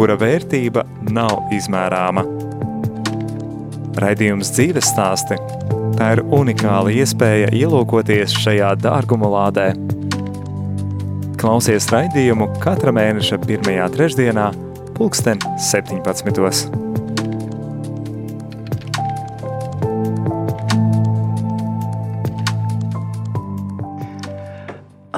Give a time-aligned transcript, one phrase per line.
[0.00, 0.80] kura vērtība
[1.12, 2.22] nav izmērāma.
[4.00, 5.36] Raidījums dzīves stāsti–
[5.98, 9.66] tā ir unikāla iespēja ielūkoties šajā dārguma lādē.
[11.36, 14.48] Klausies raidījumu katra mēneša pirmajā trešdienā,
[14.96, 16.40] pulksten 17.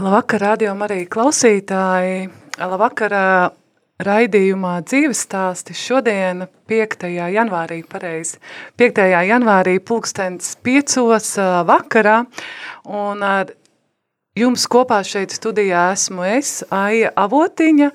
[0.03, 2.31] Labvakar, radio arī klausītāji!
[2.59, 3.21] Labvakar,
[4.07, 7.09] raidījumā dzīves stāsti šodien 5.
[7.35, 8.41] janvārī, pareizi,
[8.81, 9.03] 5.
[9.29, 10.97] janvārī pulkstens 5.
[11.69, 12.23] vakarā,
[12.89, 13.53] un ar
[14.39, 17.91] jums kopā šeit studijā esmu es, Aija Avotiņa,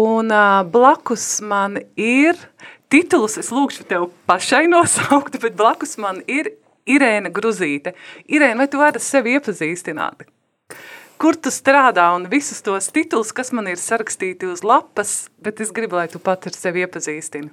[0.00, 0.34] un
[0.72, 2.38] blakus man ir,
[2.90, 6.54] titulus es lūkšu tev pašai nosaukt, bet blakus man ir
[6.90, 7.94] Irēna Gruzīte.
[8.26, 10.26] Irēna, vai tu vari sevi iepazīstināt?
[11.20, 15.72] Kur tu strādā un visus tos titulus, kas man ir sarakstīti uz lapas, bet es
[15.76, 17.50] gribu, lai tu pat ar sevi iepazīstini.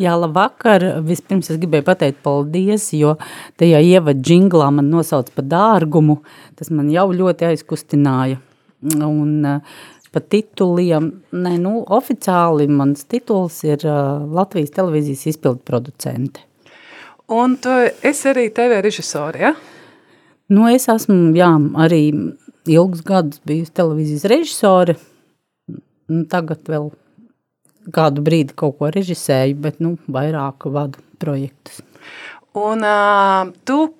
[0.00, 0.84] Jā, labvakar.
[1.04, 3.14] Vispirms es gribēju pateikt paldies, jo
[3.60, 6.18] tajā ievad džinglā man nosauc par dārgumu.
[6.58, 8.40] Tas man jau ļoti aizkustināja.
[9.06, 9.82] Un uh,
[10.12, 11.10] pa tituliem,
[11.44, 16.48] ne, nu, oficiāli mans tituls ir uh, Latvijas televīzijas izpildu producente.
[17.32, 17.72] Un tu
[18.04, 19.54] esi arī TV režisori, ja?
[20.52, 22.02] Nu, es esmu, jā, arī
[22.70, 24.96] ilgus gadus bijusi televīzijas režisore.
[26.12, 26.90] Nu, tagad vēl
[27.94, 31.80] kādu brīdi kaut ko režisēju, bet nu, vairāk vadu projektus.
[32.58, 33.94] Un uh, tu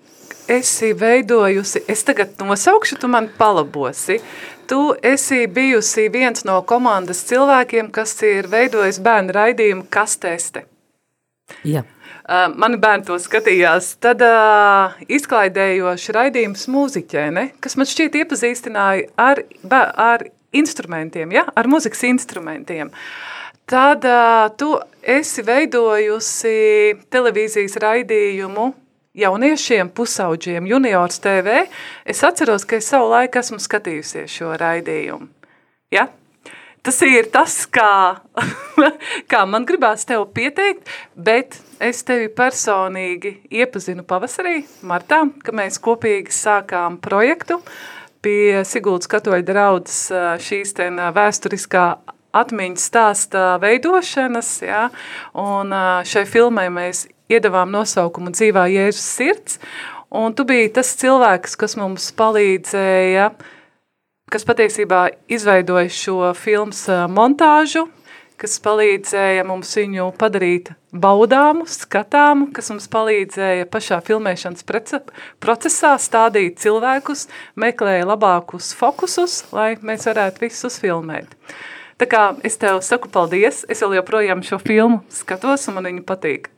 [0.50, 4.20] esi veidojusi, es tagad nosaukšu, tu man palabosi.
[4.68, 10.66] Tu esi bijusi viens no komandas cilvēkiem, kas ir veidojis bērnu raidījumu Kasteste.
[11.66, 11.82] Jā.
[11.82, 12.01] Uh,
[12.56, 13.96] mani bērni to skatījās.
[14.02, 17.48] Tad uh, izklaidējoši raidījums mūziķē, ne?
[17.62, 21.46] kas man šķiet iepazīstināja ar, ar instrumentiem, ja?
[21.56, 22.92] ar muzikas instrumentiem.
[23.70, 26.56] Tad uh, tu esi veidojusi
[27.10, 28.70] televīzijas raidījumu
[29.18, 31.66] jauniešiem, pusauģiem, juniors TV.
[32.08, 35.28] Es atceros, ka es savu laiku esmu skatījusies šo raidījumu.
[35.92, 36.08] Ja?
[36.82, 38.18] Tas ir tas, kā,
[39.30, 46.34] kā man gribās tev pieteikt, bet es tevi personīgi iepazinu pavasarī, martā, kad mēs kopīgi
[46.34, 47.60] sākām projektu
[48.22, 50.10] pie Siguldas katoļa draudzes
[50.42, 51.86] šīs ten vēsturiskā
[52.42, 54.88] atmiņas stāsta veidošanas, ja,
[55.38, 55.70] un
[56.02, 59.62] šai filmai mēs iedavām nosaukumu dzīvā Jēzus sirds,
[60.10, 63.50] un tu biji tas cilvēks, kas mums palīdzēja uh,
[64.32, 67.84] kas patiesībā izveidoja šo filmas montāžu,
[68.40, 77.28] kas palīdzēja mums viņu padarīt baudāmu, skatāmu, kas mums palīdzēja pašā filmēšanas procesā stādīt cilvēkus,
[77.60, 81.36] meklēja labākus fokusus, lai mēs varētu visus uzfilmēt.
[82.00, 86.06] Tā kā es tev saku paldies, es vēl joprojām šo filmu skatos un man viņu
[86.08, 86.48] patīk.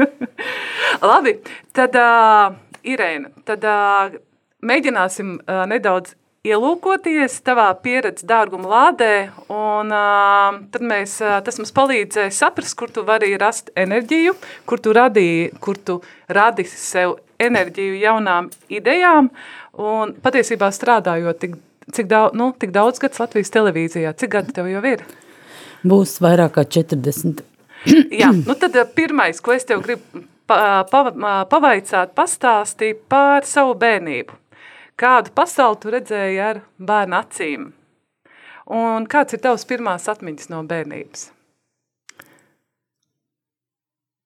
[1.10, 1.40] Labi,
[1.74, 2.52] tad uh,
[2.86, 4.14] Irēna, tad uh,
[4.62, 9.12] mēģināsim uh, nedaudz ielūkoties tavā pieredzes dārguma lādē,
[9.52, 14.36] un uh, tad mēs, uh, tas mums palīdzēja saprast, kur tu vari rast enerģiju,
[14.68, 19.30] kur tu radīji, kur tu radi sev enerģiju jaunām idejām,
[19.80, 21.56] un patiesībā strādājot tik,
[21.96, 25.02] cik daudz, nu, tik daudz gads Latvijas televīzijā, cik gadi tev jau ir?
[25.84, 27.42] Būs vairāk kā 40.
[28.20, 31.02] Jā, nu tad pirmais, ko es tev gribu pa, pa,
[31.50, 34.43] pavaicāt, pastāstīt par savu bērnību.
[34.94, 37.70] Kādu pasauli tu redzēji ar bērnu acīm?
[38.70, 41.24] Un kāds ir tavs pirmās atmiņas no bērnības?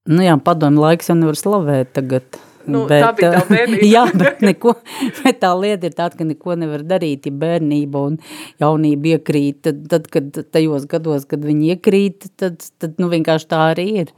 [0.08, 2.36] Nu jā, padomu laiks jau nevar slavēt tagad.
[2.68, 3.88] Nu, bet, tā bija tā bērnība.
[3.88, 4.74] jā, bet, neko,
[5.22, 8.20] bet tā lieta ir tāda, ka neko nevar darīt, ja bērnība un
[8.60, 9.62] jaunība iekrīt.
[9.64, 14.12] Tad, tad kad tajos gados, kad viņi iekrīt, tad, tad nu, vienkārši tā arī ir.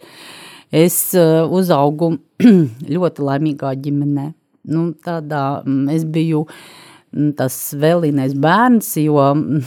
[0.75, 2.17] Es uh, uzaugu
[2.99, 4.33] ļoti laimīgā ģimenē
[4.71, 9.63] nu, tādā, mm, es biju mm, tas vēlīnais bērns, jo mm,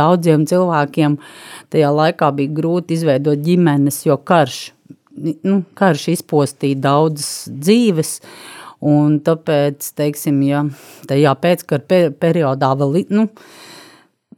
[0.00, 1.18] daudziem cilvēkiem
[1.72, 4.60] tajā laikā bija grūti izveidot ģimenes, jo karš,
[5.46, 8.18] nu, karš izpostīja daudzas dzīves,
[8.88, 10.62] un tāpēc, teiksim, ja
[11.10, 13.26] tajā pēckara per periodā vēl, nu,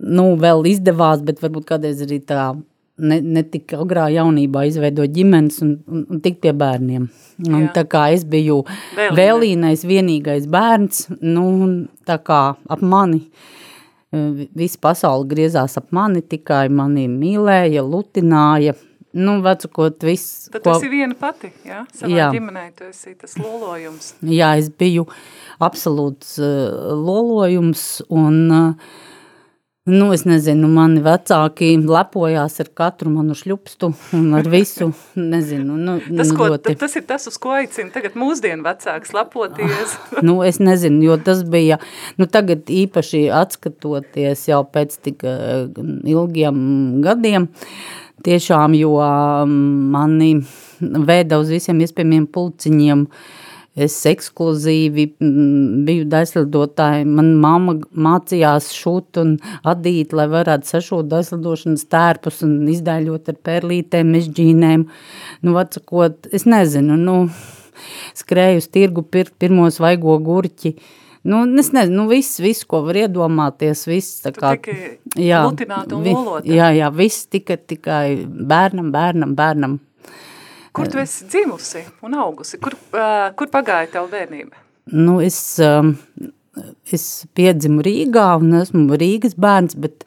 [0.01, 2.53] nu, vēl izdevās, bet varbūt kādreiz arī tā
[3.01, 7.09] ne, ne tik agrā jaunībā izveidot ģimenes un, un, un tikt pie bērniem.
[7.49, 7.71] Un Jā.
[7.79, 9.17] tā kā es biju Vēlīnais.
[9.17, 11.73] vēlīnais, vienīgais bērns, nu, un
[12.09, 13.23] tā kā ap mani,
[14.13, 18.77] eh, visa pasaule griezās ap mani, tikai mani mīlēja, lutināja,
[19.17, 21.83] nu, vecukot viss, Tad tu esi viena pati, jā?
[21.97, 22.29] Savā Jā.
[22.37, 24.13] ģimenē tu esi tas lolojums.
[24.23, 25.09] Jā, es biju
[25.65, 29.09] absolūts uh, lolojums un, uh,
[29.89, 33.89] nu, es nezinu, mani vecāki lepojās ar katru manu šļupstu
[34.19, 36.75] un ar visu, nezinu, nu, Tas, nu, ko, ļoti.
[36.81, 39.97] tas ir tas, uz ko aicina tagad mūsdienu vecāks lepoties.
[40.27, 41.81] Nu, es nezinu, jo tas bija,
[42.21, 45.71] nu, tagad īpaši atskatoties jau pēc tik uh,
[46.05, 46.61] ilgiem
[47.05, 47.49] gadiem,
[48.27, 49.55] tiešām, jo um,
[49.95, 50.35] mani
[50.81, 53.07] vēda uz visiem iespējamiem pulciņiem,
[53.79, 59.37] es ekskluzīvi mm, biju daislidotāji, man mamma mācījās šūt un
[59.69, 64.87] adīt, lai varētu sašūt daislidošanas tērpus un izdēļot ar pērlītēm, mežģīnēm,
[65.47, 67.21] nu, vecakot, es nezinu, nu,
[68.19, 70.75] skrēju uz tirgu pirkt pirmo svaigo gurķi.
[71.31, 74.55] Nu, es nezinu, nu, viss, viss, ko var iedomāties, viss tā kā...
[75.93, 76.57] un vi-.
[76.57, 79.77] Jā, jā, viss tika tikai bērnam, bērnam, bērnam.
[80.73, 82.59] Kur tu esi dzimusi un augusi?
[82.63, 84.55] Kur, uh, kur pagāja tavu bērnību?
[84.95, 85.95] Nu, es, um,
[86.91, 90.07] es piedzimu Rīgā un esmu Rīgas bērns, bet,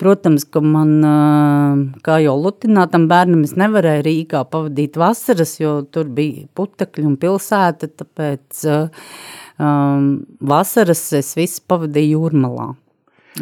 [0.00, 6.10] protams, ka man, uh, kā jau lutinātam bērnam, es nevarēju Rīgā pavadīt vasaras, jo tur
[6.12, 9.08] bija putekļi un pilsēta, tāpēc uh,
[9.56, 10.12] um,
[10.52, 12.68] vasaras es visu pavadīju jūrmalā.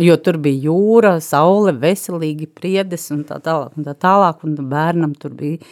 [0.03, 5.15] Jo tur bija jūra, saule, veselīgi priedes un tā tālāk, un tā tālāk, un bērnam
[5.17, 5.63] tur bija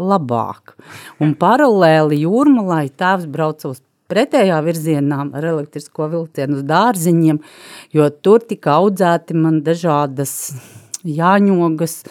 [0.00, 0.74] labāk.
[1.22, 7.40] Un paralēli jūrmalai tēvs brauca uz pretējā virzienā ar elektrisko vilcienu uz dārziņiem,
[7.96, 10.34] jo tur tika audzēti man dažādas
[11.04, 12.02] jāņogas,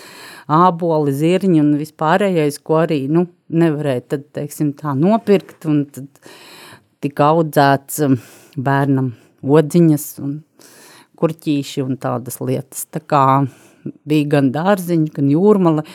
[0.53, 6.09] āboli, zirņi un vispārējais, ko arī, nu, nevarēja tad, teiksim, tā nopirkt, un tad
[7.03, 8.17] tika audzēts um,
[8.57, 9.13] bērnam
[9.43, 10.37] odziņas un
[11.19, 12.85] kurķīši un tādas lietas.
[12.91, 13.23] Tā kā
[14.09, 15.85] bija gan dārziņi, gan jūrmala,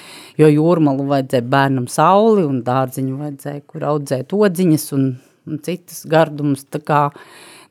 [0.41, 5.07] jo jūrmalu vajadzēja bērnam sauli un dārziņu vajadzēja, kur audzēt odziņas un,
[5.49, 6.67] un citas gardumus.
[6.69, 7.01] Tā kā,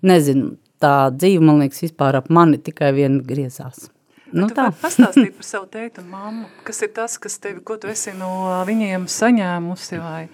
[0.06, 3.88] nezinu, tā dzīve, man liekas, vispār ap mani tikai vien griezās.
[4.36, 4.70] Nu, tā.
[4.76, 6.50] pastāstīt par savu teitu un mammu.
[6.68, 10.28] Kas ir tas, kas tevi, ko tu esi no viņiem saņēmusi vai...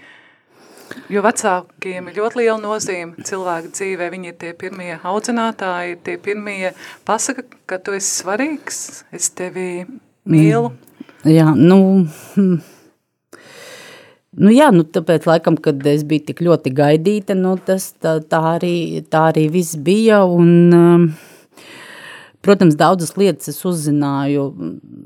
[1.12, 4.10] Jo vecākiem ir ļoti liela nozīme cilvēku dzīvē.
[4.14, 6.74] Viņi ir tie pirmie audzinātāji, tie pirmie
[7.08, 9.86] pasaka, ka tu esi svarīgs, es tevi
[10.30, 10.74] mīlu.
[11.24, 11.78] Jā, nu,
[12.36, 12.56] hmm.
[14.44, 18.42] nu jā, nu tāpēc laikam, kad es biju tik ļoti gaidīta, nu tas tā, tā,
[18.58, 21.06] arī, tā arī viss bija un, um,
[22.44, 24.50] protams, daudzas lietas es uzzināju,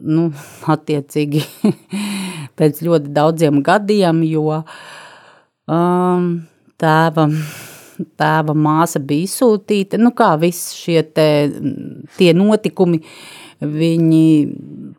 [0.10, 0.30] nu,
[0.74, 1.44] attiecīgi
[2.57, 4.57] pēc ļoti daudziem gadiem, jo
[5.71, 6.29] um,
[6.81, 7.27] tēva,
[8.19, 11.27] tēva māsa bija izsūtīta, nu kā viss šie te,
[12.17, 13.01] tie notikumi,
[13.61, 14.25] viņi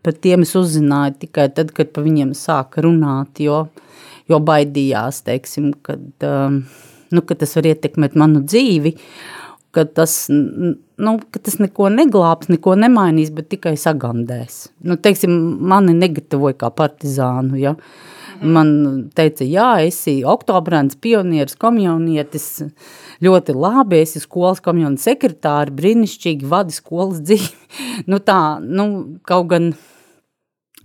[0.03, 3.67] par tiem es uzzināju tikai tad, kad pa viņiem sāka runāt, jo,
[4.31, 6.63] jo baidījās, teiksim, kad, um,
[7.15, 8.97] nu, ka tas var ietekmēt manu dzīvi,
[9.77, 14.69] ka tas, nu, ka tas neko neglābs, neko nemainīs, bet tikai sagandēs.
[14.89, 15.35] Nu, teiksim,
[15.71, 17.77] mani negatavoja kā partizānu, ja.
[18.39, 18.71] Man
[19.19, 22.47] teica, jā, esi oktobrāns, pionieris, komjaunietis,
[23.25, 27.51] ļoti labi, esi skolas komjaunietis sekretāri, brīnišķīgi vadi skolas dzīvi.
[28.11, 28.89] nu tā, nu,
[29.27, 29.73] kaut gan,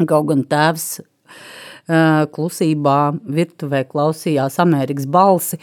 [0.10, 2.98] kaut gan tēvs uh, klusībā
[3.38, 5.60] virtuvē klausījās Amerikas balsi,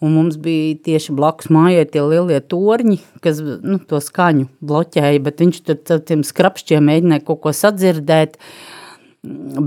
[0.00, 5.44] un mums bija tieši blakus mājai tie lielie torņi, kas nu, to skaņu bloķēja, bet
[5.44, 8.40] viņš tur tiem skrapšķiem mēģināja kaut ko sadzirdēt,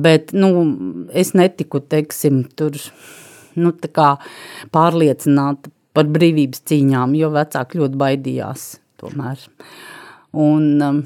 [0.03, 0.49] bet, nu,
[1.11, 2.77] es netiku, teiksim, tur,
[3.59, 3.73] nu,
[4.75, 8.65] pārliecināta par brīvības cīņām, jo vecāki ļoti baidījās
[9.01, 9.41] tomēr.
[10.37, 11.03] Un, um,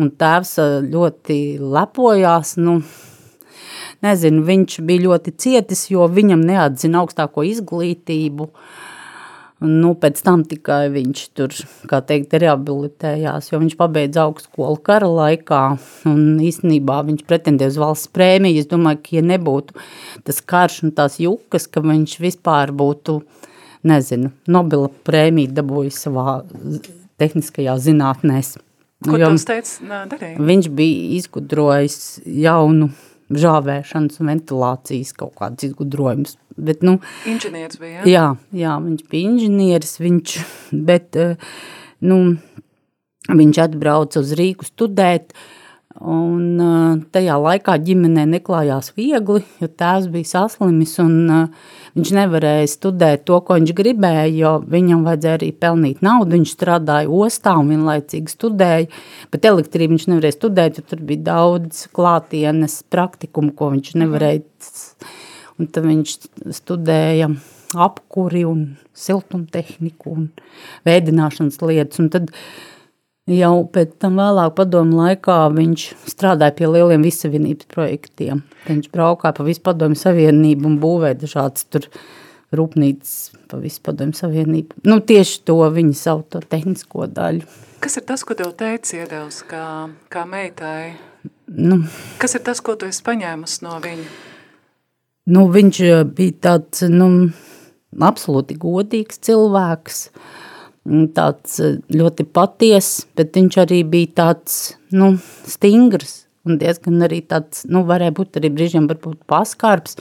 [0.00, 2.80] un tēvs uh, ļoti lepojās, nu,
[4.04, 8.50] nezinu, viņš bija ļoti cietis, jo viņam neatzina augstāko izglītību.
[9.62, 11.52] Nu, pēc tam tikai viņš tur,
[11.88, 15.60] kā teikt, rehabilitējās, jo viņš pabeidza augstskolu kara laikā,
[16.10, 18.64] un īstenībā viņš pretendēja uz valsts prēmiju.
[18.64, 19.78] Es domāju, ka, ja nebūtu
[20.26, 23.20] tas karš un tās jukas, ka viņš vispār būtu,
[23.86, 26.42] nezinu, Nobela prēmiju dabūjis savā
[27.22, 28.56] tehniskajā zinātnēs.
[29.04, 30.04] Ko Jo- tu teici, nā?
[30.40, 32.90] Viņš bija izgudrojis jaunu
[33.40, 36.36] žāvēšanas un ventilācijas kaut kādus izgudrojumus.
[36.54, 38.10] Bet, nu, Inženieris bija, jā?
[38.10, 40.36] jā, jā, viņš bija inženieris, viņš,
[40.90, 41.34] bet, eh,
[42.06, 42.18] nu,
[43.30, 45.34] viņš atbrauca uz Rīgu studēt,
[46.02, 52.72] Un uh, tajā laikā ģimenē neklājās viegli, jo tēvs bija saslimis un uh, viņš nevarēja
[52.72, 56.34] studēt to, ko viņš gribēja, jo viņam vajadzēja arī pelnīt naudu.
[56.34, 58.90] Viņš strādāja ostā un vienlaicīgi studēja,
[59.30, 64.42] bet elektrību viņš nevarēja studēt, jo tur bija daudz klātienes praktikumu, ko viņš nevarēja.
[65.62, 66.18] Un tad viņš
[66.58, 67.30] studēja
[67.78, 68.66] apkuri un
[68.98, 70.30] siltumtehniku un
[70.86, 72.02] vēdināšanas lietas.
[72.02, 72.73] Un tad, uh,
[73.24, 78.42] Jau pēc tam vēlāk padomu laikā viņš strādāja pie lieliem visavienības projektiem.
[78.66, 81.88] Viņš braukāja pa visu padomu savienību un būvēja dažādas tur
[82.52, 83.14] rūpnīcas
[83.48, 84.76] pa visu padomu savienību.
[84.84, 87.48] Nu, tieši to viņa savu to tehnisko daļu.
[87.80, 89.64] Kas ir tas, ko tev teica iedevs kā,
[90.12, 90.92] kā meitai?
[91.48, 91.80] Nu,
[92.20, 94.08] Kas ir tas, ko tu esi paņēmusi no viņa?
[95.32, 97.30] nu, viņš eh, bija tāds nu,
[98.04, 100.10] absolūti godīgs cilvēks.
[100.12, 100.53] un
[101.16, 105.14] Tāds eh, ļoti patiess, bet viņš arī bija tāds nu,
[105.48, 109.96] stingrs un diezgan arī tāds, nu, varēja būt arī brīžiem varbūt paskarbs.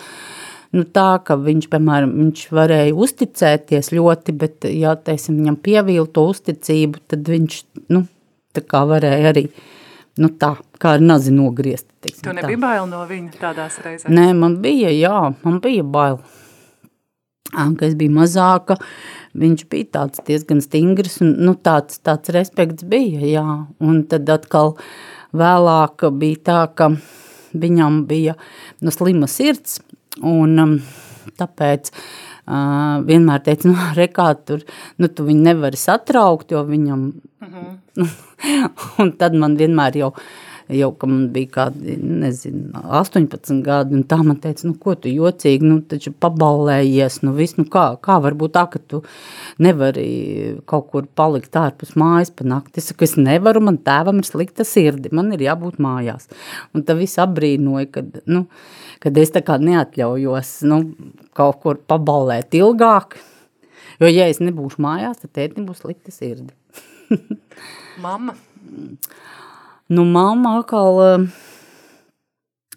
[0.73, 6.25] Nu, tā, ka viņš, piemēram, viņš varēja uzticēties ļoti, bet, ja, teiksim, viņam pievīla to
[6.31, 7.59] uzticību, tad viņš,
[7.93, 8.03] nu,
[8.57, 9.43] tā kā varēja arī,
[10.19, 12.37] nu, tā, kā ar nazi nogriezt, teiksim Tu tā.
[12.41, 14.09] nebija bail no viņa tādās reizēs?
[14.09, 16.23] Nē, man bija, jā, man bija bail.
[17.53, 18.79] Ā, Kad es biju mazāka,
[19.39, 23.45] viņš bija tāds diezgan stingrs, un nu, tāds, tāds respekts bija, jā.
[23.83, 24.75] Un tad atkal
[25.33, 26.91] vēlāk bija tā, ka
[27.53, 28.37] viņam bija
[28.81, 29.79] nu, slima sirds,
[30.21, 30.77] un um,
[31.39, 34.65] tāpēc uh, vienmēr teica, nu, rekā, tur,
[35.01, 37.05] nu, tu viņu nevari satraukt, jo viņam,
[39.01, 40.13] un tad man vienmēr jau,
[40.71, 45.11] jau, ka man bija kādi, nezinu, 18 gadi, un tā man teica, nu, ko tu
[45.11, 49.01] jocīgi, nu, taču paballējies, nu, viss, nu, kā, kā var būt tā, ka tu
[49.63, 50.05] nevari
[50.69, 52.79] kaut kur palikt ārpus mājas pa nakti.
[52.79, 56.29] Es saku, es nevaru, man tēvam ir slikta sirdi, man ir jābūt mājās.
[56.73, 58.45] Un tā viss apbrīnoja, kad, nu,
[59.03, 60.81] kad es tā kā neatļaujos, nu,
[61.37, 63.17] kaut kur paballēt ilgāk,
[63.99, 66.53] jo, ja es nebūšu mājās, tad tētim būs slikta sirdi.
[68.03, 68.37] Mamma?
[69.87, 71.27] Nu, mamma atkal, eh,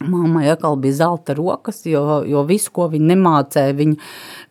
[0.00, 3.96] mammai atkal bija zelta rokas, jo, jo visu, ko viņa nemācēja, viņa,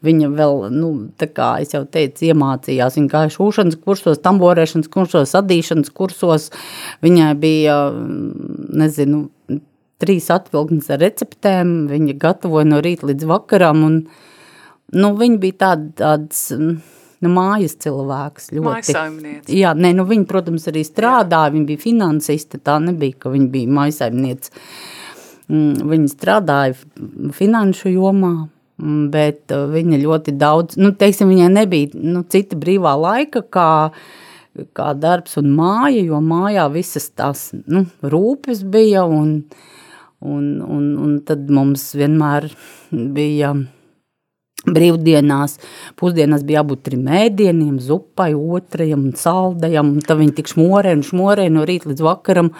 [0.07, 2.95] viņa vēl, nu, tā kā jau teicu, iemācījās.
[2.95, 6.49] Viņa gāja šūšanas kursos, tamborēšanas kursos, adīšanas kursos.
[7.03, 9.25] Viņai bija, mm, nezinu,
[9.99, 14.01] trīs atvilknes ar receptēm, viņa gatavoja no rīta līdz vakaram, un,
[14.95, 16.79] nu, viņa bija tāda, tāds, mm,
[17.25, 18.65] nu, mājas cilvēks ļoti.
[18.69, 19.55] Mājsaimniece.
[19.57, 23.77] Jā, nē, nu viņa, protams, arī strādāja, viņa bija finansiste, tā nebija, ka viņa bija
[23.79, 24.53] maisaimniece.
[25.45, 26.73] Mm, Viņa strādāja
[27.37, 28.33] finanšu jomā,
[28.81, 33.69] mm, bet uh, viņa ļoti daudz, nu, teiksim, viņai nebija nu, cita brīvā laika, kā,
[34.73, 39.37] kā darbs un māja, jo mājā visas tās nu, rūpes bija, un,
[40.25, 42.49] un, un, un tad mums vienmēr
[42.89, 43.53] bija
[44.65, 45.57] brīvdienās,
[45.99, 51.65] pusdienās bija jābūt trim ēdieniem, zupai, otrajam saldajam, tad viņi tik šmorē un šmorē no
[51.67, 52.51] rīta līdz vakaram,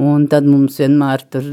[0.00, 1.44] un tad mums vienmēr tur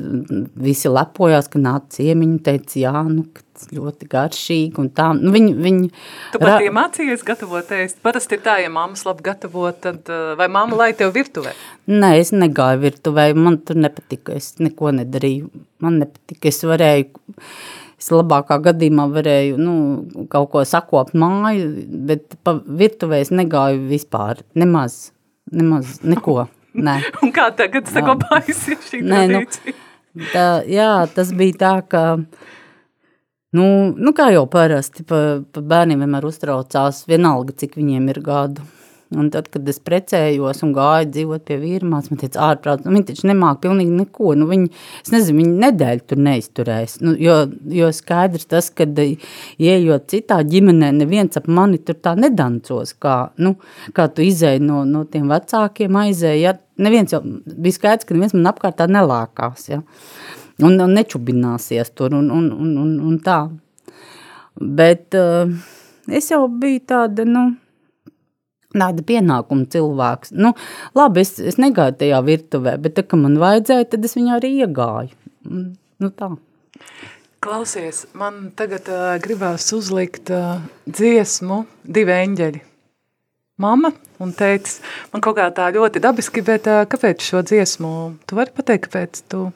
[0.67, 3.25] visi lepojās, ka nāca ciemiņi, teica, jā, nu,
[3.73, 5.87] ļoti garšīgi un tā, nu, viņi, viņi
[6.33, 7.97] Tu pat iemācījies gatavot ēst.
[8.05, 11.55] Parasti ir tā, ja mammas labi gatavo, tad uh, vai mamma lai tev virtuvē?
[11.89, 15.49] Nē, es negāju virtuvē, man tur nepatika, es neko nedarīju,
[15.83, 17.25] man nepatika, es varēju,
[17.97, 21.69] es labākā gadījumā varēju, nu, kaut ko sakopt māju,
[22.09, 25.11] bet pa virtuvē es negāju vispār, nemaz,
[25.51, 26.45] nemaz, neko,
[26.87, 26.99] nē.
[27.25, 29.77] Un kā tagad saglabājusies šī Nē, nu, tradīcija?
[30.33, 32.03] tā, jā, tas bija tā, ka,
[33.57, 38.65] nu, nu kā jau parasti, pa, pa bērniem vienmēr uztraucās, vienalga, cik viņiem ir gadu.
[39.15, 43.05] Un tad, kad es precējos un gāju dzīvot pie vīrmās, man teica, ārprāt, nu, viņi
[43.07, 44.67] taču nemāk pilnīgi neko, nu, viņi,
[44.99, 47.37] es nezinu, viņi nedēļu tur neizturēs, nu, jo,
[47.71, 53.53] jo skaidrs tas, kad ieejot citā ģimenē, neviens ap mani tur tā nedancos, kā, nu,
[53.95, 58.35] kā tu izēji no, no tiem vecākiem aizēji, ja, neviens jau bija skaidrs, ka neviens
[58.35, 59.79] man apkārt tā nelākās, ja,
[60.59, 63.39] un, un nečubināsies tur un, un, un, un, un tā.
[64.57, 65.47] Bet uh,
[66.11, 67.45] es jau biju tāda, nu,
[68.77, 70.35] tāda pienākuma cilvēks.
[70.37, 70.53] Nu,
[70.97, 74.53] labi, es, es negāju tajā virtuvē, bet tā, ka man vajadzēja, tad es viņu arī
[74.61, 75.13] iegāju.
[75.47, 76.29] Mm, Nu tā.
[77.41, 82.61] Klausies, man tagad uh, gribās uzlikt uh, dziesmu divi eņģeļi.
[83.61, 83.89] Mama
[84.21, 84.77] un tētis,
[85.13, 87.91] man kaut kā tā ļoti dabiski, bet uh, kāpēc šo dziesmu?
[88.29, 89.47] Tu vari pateikt, kāpēc tu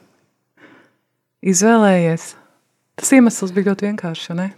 [1.46, 2.32] izvēlējies?
[2.98, 4.50] Tas iemesls bija ļoti vienkārši, ne?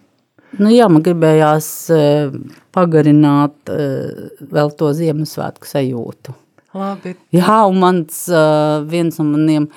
[0.59, 2.35] Nu, jā, man gribējās eh,
[2.75, 6.35] pagarināt eh, vēl to Ziemassvētku sajūtu.
[6.75, 7.15] Labi.
[7.35, 9.69] Jā, un mans uh, viens no maniem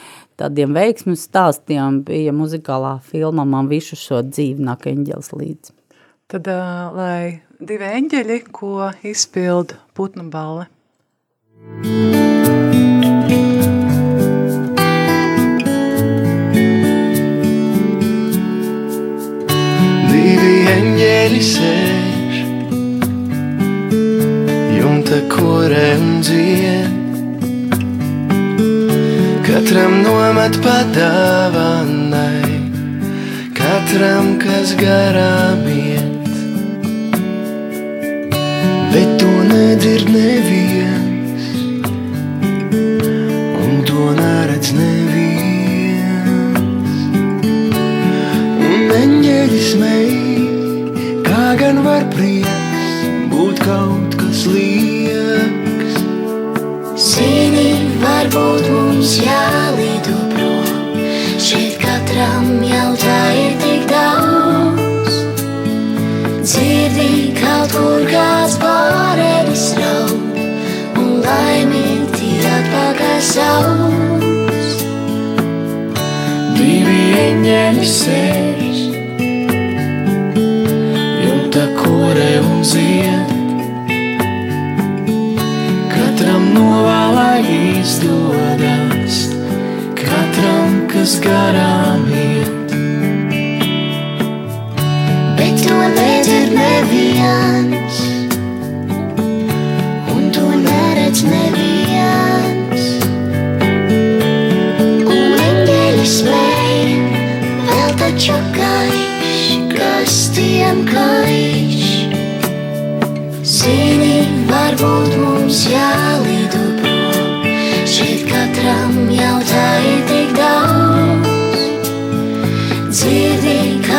[0.41, 5.75] tādiem veiksmes stāstiem bija muzikālā filmā Man visu šo dzīvi nāk eņģels līdzi.
[6.33, 6.49] Tad,
[6.97, 10.65] lai divi eņģeļi, ko izpild putnu balle.
[11.85, 12.36] Divi
[21.37, 22.35] eņģeļi sēž.
[24.77, 26.91] Jumta un dzied
[29.45, 32.53] Katram nomet padāvanai
[33.53, 35.76] Katram, kas garām iet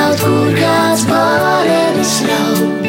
[0.09, 2.89] kaut kur kāds pārēdis raud,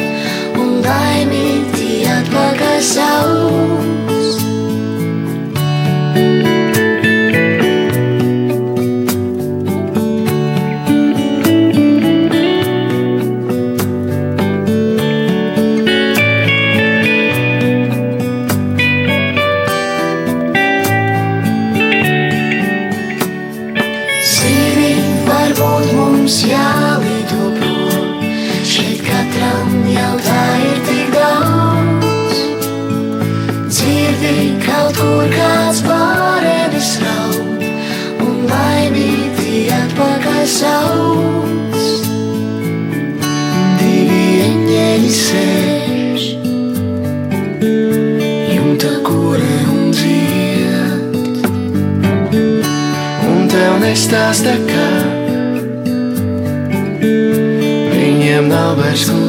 [0.56, 3.89] un laimīgi atpakaļ sauc.
[54.10, 54.86] Tev nestāsta, ka
[57.94, 59.19] viņiem nav vairs kur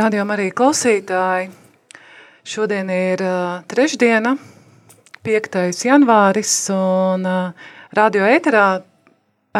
[0.00, 1.50] Radio arī klausītāji.
[2.46, 4.30] Šodien ir uh, trešdiena,
[5.26, 5.58] 5.
[5.84, 8.64] janvāris, un uh, radio ēterā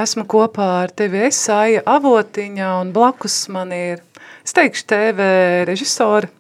[0.01, 4.01] esmu kopā ar tevi Esāja Avotiņa, un blakus man ir,
[4.41, 5.29] es teikšu, TV
[5.69, 6.31] režisora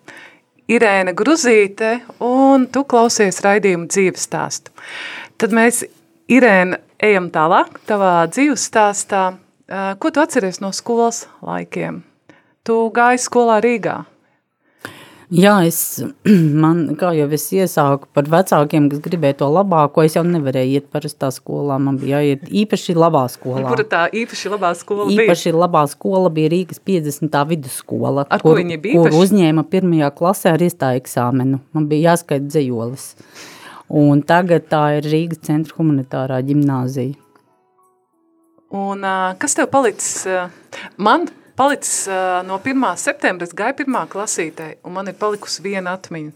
[0.70, 4.72] Irēna Gruzīte, un tu klausies raidījumu dzīves stāstu.
[5.36, 5.84] Tad mēs,
[6.32, 9.34] Irēna, ejam tālāk tavā dzīves stāstā.
[9.68, 12.06] Uh, ko tu atceries no skolas laikiem?
[12.70, 13.96] Tu gāji skolā Rīgā.
[15.34, 15.78] Jā, es,
[16.62, 20.86] man, kā jau es iesāku par vecākiem, kas gribēja to labāko, es jau nevarēju iet
[20.90, 23.64] parastā skolā, man bija jāiet īpaši labā skolā.
[23.66, 25.24] Kura tā īpaši labā skola bija?
[25.24, 27.40] Īpaši labā skola bija Rīgas 50.
[27.50, 29.18] vidusskola, Ar kur īpaši?
[29.22, 31.58] uzņēma pirmajā klasē ar iestāju eksāmenu.
[31.74, 33.08] Man bija jāskaita dzējolis.
[34.02, 37.18] Un tagad tā ir Rīgas centra humanitārā ģimnāzija.
[38.78, 39.02] Un
[39.42, 40.22] kas tev palicis?
[41.02, 41.26] Man
[41.60, 42.86] palicis uh, no 1.
[42.96, 46.32] septembra, es gāju pirmā klasītē, un man ir palikusi viena atmiņa.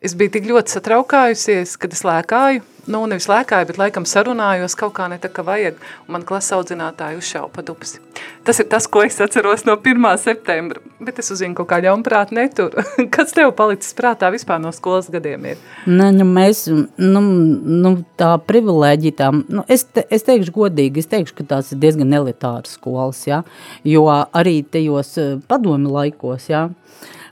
[0.00, 4.94] Es biju tik ļoti satraukājusies, kad es lēkāju nu, nevis lēkāju, bet laikam sarunājos kaut
[4.96, 8.00] kā ne tā, ka vajag, un man klasa audzinātāji uzšauja pa dupsi.
[8.46, 10.08] Tas ir tas, ko es atceros no 1.
[10.22, 12.74] septembra, bet es uzzinu kaut kā ļaunprāt netur.
[13.14, 15.60] Kas tev palicis prātā vispār no skolas gadiem ir?
[15.86, 21.12] Ne, nu, mēs, nu, nu, tā privilēģija, tā, nu, es, te, es teikšu godīgi, es
[21.12, 23.42] teikšu, ka tās ir diezgan elitāras skolas, ja?
[23.86, 26.68] jo arī tajos eh, padomi laikos, ja?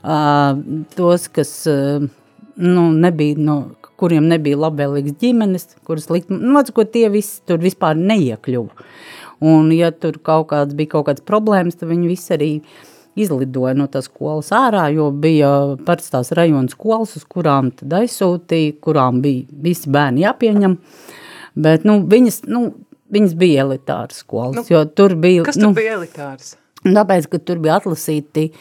[0.03, 0.61] uh,
[0.95, 2.05] tos, kas uh,
[2.55, 3.57] nu, nebija, nu,
[3.97, 8.85] kuriem nebija labvēlīgas ģimenes, kuras likt, nu, ko tie visi tur vispār neiekļuva.
[9.47, 12.51] Un ja tur kaut kāds bija kaut kāds problēmas, tad viņi visi arī
[13.17, 15.49] izlidoja no tās skolas ārā, jo bija
[15.85, 20.77] parasti tās rajona skolas, uz kurām tad aizsūtīja, kurām bija visi bērni jāpieņem,
[21.65, 22.67] bet, nu, viņas, nu,
[23.13, 25.45] viņas bija elitāras skolas, Nu, jo tur bija...
[25.47, 26.55] Kas tur nu, bija elitārs?
[26.85, 28.51] Tāpēc, ka tur bija atlasīti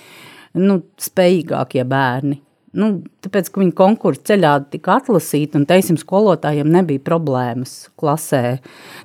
[0.57, 2.41] nu, spējīgākie bērni.
[2.77, 2.91] Nu,
[3.25, 8.59] tāpēc, ka viņi konkursu ceļā tika atlasīti, un, teiksim, skolotājiem nebija problēmas klasē,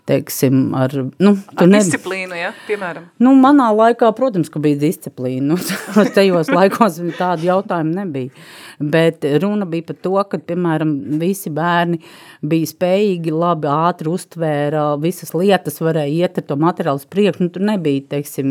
[0.09, 1.87] teiksim, ar, nu, Ar nebija.
[1.87, 3.07] disciplīnu, ja, piemēram.
[3.23, 5.39] Nu, manā laikā, protams, bija disciplīna.
[5.91, 8.31] Nu, tajos laikos tādu jautājumu nebija.
[8.79, 11.99] Bet runa bija par to, ka, piemēram, visi bērni
[12.41, 17.45] bija spējīgi, labi, ātri uztvēra visas lietas, varēja iet ar to materiālu priekšu.
[17.45, 18.47] Nu, tur nebija, teiksim,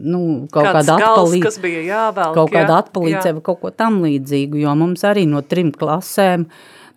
[0.00, 3.36] nu, kaut Kāds kāda atpalīdzība kas bija jāvelk, kaut kāda jā, atpalīdzība jā.
[3.38, 6.46] vai kaut ko tam līdzīgu, jo mums arī no trim klasēm,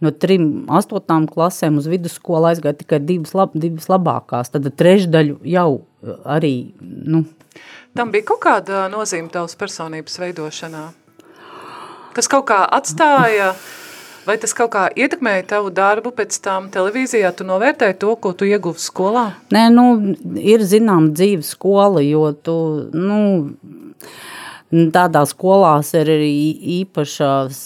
[0.04, 5.70] no trim astotām klasēm uz vidusskolu aizgāja tikai divas, lab, divas labākās, tad trešdaļu jau
[6.26, 7.26] arī, nu,
[7.96, 10.82] Tam bija kaut kāda nozīme tavas personības veidošanā,
[12.16, 13.54] kas kaut kā atstāja,
[14.28, 18.50] vai tas kaut kā ietekmēja tavu darbu pēc tam televīzijā, tu novērtēji to, ko tu
[18.50, 19.30] ieguvi skolā?
[19.56, 19.86] Nē, nu,
[20.36, 22.58] ir zinām dzīves skola, jo tu,
[22.92, 23.22] nu,
[24.72, 26.34] tādās skolās ir arī
[26.82, 27.60] īpašas,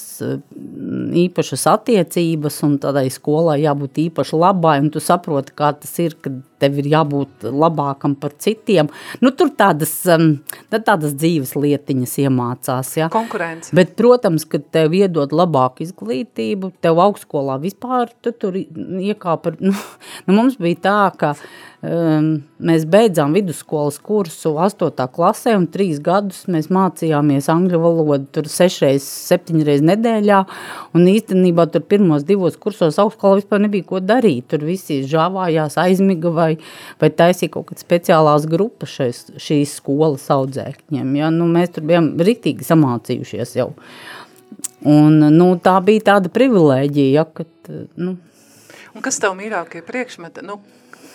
[1.23, 6.79] īpašas attiecības, un tādai skolai jābūt īpaši labai, tu saproti, kā tas ir, kad tev
[6.81, 8.89] ir jābūt labākam par citiem.
[9.23, 10.41] Nu, tur tādas, um,
[10.75, 13.07] tādas dzīves lietiņas iemācās, ja.
[13.13, 13.71] Konkurence.
[13.75, 19.55] Bet, protams, kad tev iedod labāku izglītību, tev augstskolā vispār tu tur iekāpa.
[19.69, 19.73] Nu,
[20.25, 21.29] nu mums bija tā, ka
[21.85, 22.27] um,
[22.63, 25.05] mēs beidzām vidusskolas kursu 8.
[25.15, 30.39] klasē un trīs gadus mēs mācījāmies angļu valodu tur sešreiz, septiņreiz nedēļā.
[30.97, 34.49] Un īstenībā tur pirmos divos kursos augstskolā vispār nebija ko darīt.
[34.51, 36.51] Tur visi žāvājās, aizmiga vai,
[37.01, 41.13] vai taisīja kaut kādas speciālās grupas šais, šīs skolas audzēkņiem.
[41.21, 41.33] Ja?
[41.33, 43.71] Nu, mēs tur bijām riktīgi samācījušies jau.
[44.87, 47.51] Un, nu, tā bija tāda privilēģija, ja, kad,
[47.99, 48.17] nu,
[48.95, 50.41] Un kas tev mīļākie priekšmeti?
[50.43, 50.57] Nu,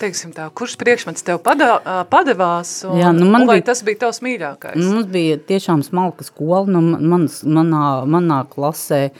[0.00, 2.72] teiksim tā, kurš priekšmets tev pada, ā, padevās?
[2.88, 4.76] Un, Jā, nu, man un vai bija- tas bija tavs mīļākais?
[4.80, 9.11] Mums bija tiešām smalka skola, nu, manas, manā, manā klasē.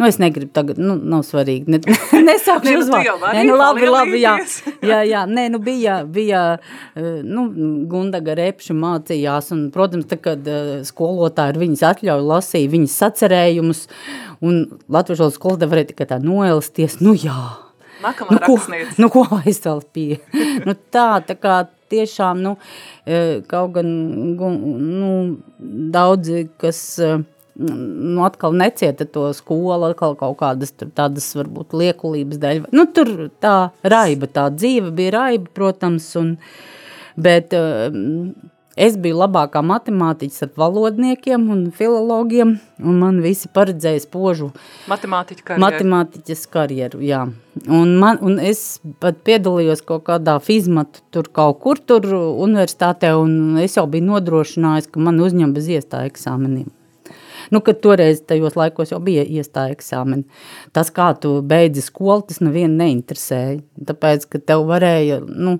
[0.00, 1.68] Nu, es negribu tagad, nu, nav svarīgi.
[1.68, 1.78] Ne,
[2.26, 2.32] nu,
[2.64, 3.20] tu uzvārdu.
[3.22, 4.32] Nē, nu, labi, labi, jā.
[4.90, 6.40] jā, jā, nē, nu, bija, bija
[6.96, 7.44] nu,
[7.86, 10.48] Gundaga repši mācījās, un, protams, tā, kad
[10.88, 13.84] skolotāji ar viņas atļauju lasīja viņas sacerējumus,
[14.42, 17.38] un latviešu skolotāji varēja tikai tā noelsties, nu, jā.
[18.02, 18.96] Nākamā Nu, rakstniece.
[18.98, 20.18] nu, ko vēl pie?
[20.66, 21.62] nu, tā, tā kā
[21.92, 22.56] tiešām, nu,
[23.06, 23.88] eh, kaut gan,
[24.38, 25.12] nu,
[25.92, 27.18] daudzi, kas, eh,
[27.62, 32.62] nu, atkal necieta to skolu, atkal kaut kādas tur tādas, varbūt, liekulības dēļ.
[32.72, 36.36] Nu, tur tā raiba, tā dzīve bija raiba, protams, un,
[37.20, 37.92] bet eh,
[38.76, 44.50] es biju labākā matemātiķis ar valodniekiem un filologiem, un man visi paredzēja spožu
[44.90, 45.64] Matemātiķa karjeru.
[45.66, 47.22] matemātiķas karjeru, jā.
[47.68, 53.58] Un, man, un es pat piedalījos kaut kādā fizmatu tur kaut kur tur universitātē, un
[53.60, 56.70] es jau biju nodrošinājis, ka man uzņem bez iestāja eksāmeniem.
[57.50, 60.24] Nu, kad toreiz tajos laikos jau bija iestāja eksāmeni.
[60.72, 63.58] Tas, kā tu beidzi skolu, tas nevienu neinteresēja.
[63.88, 65.58] Tāpēc, ka tev varēja, nu,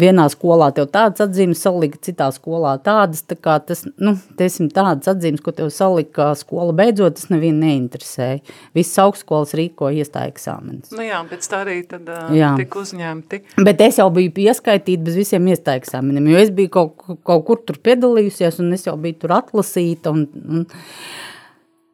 [0.00, 5.10] vienā skolā tev tādas atzīmes salika, citā skolā tādas, tā kā tas, nu, teiksim, tādas
[5.12, 8.40] atzīmes, ko tev salika skola beidzot, tas nevienu neinteresēja.
[8.76, 10.92] Visas augstskolas rīko iestāja eksāmenis.
[10.96, 12.52] Nu jā, pēc tā arī tad uh, Jā.
[12.60, 13.42] tika uzņemti.
[13.66, 17.62] Bet es jau biju pieskaitīta bez visiem iestāja eksāmeniem, jo es biju kaut, kaut kur
[17.66, 20.68] tur piedalījusies, un es jau biju tur atlasīta, un, un,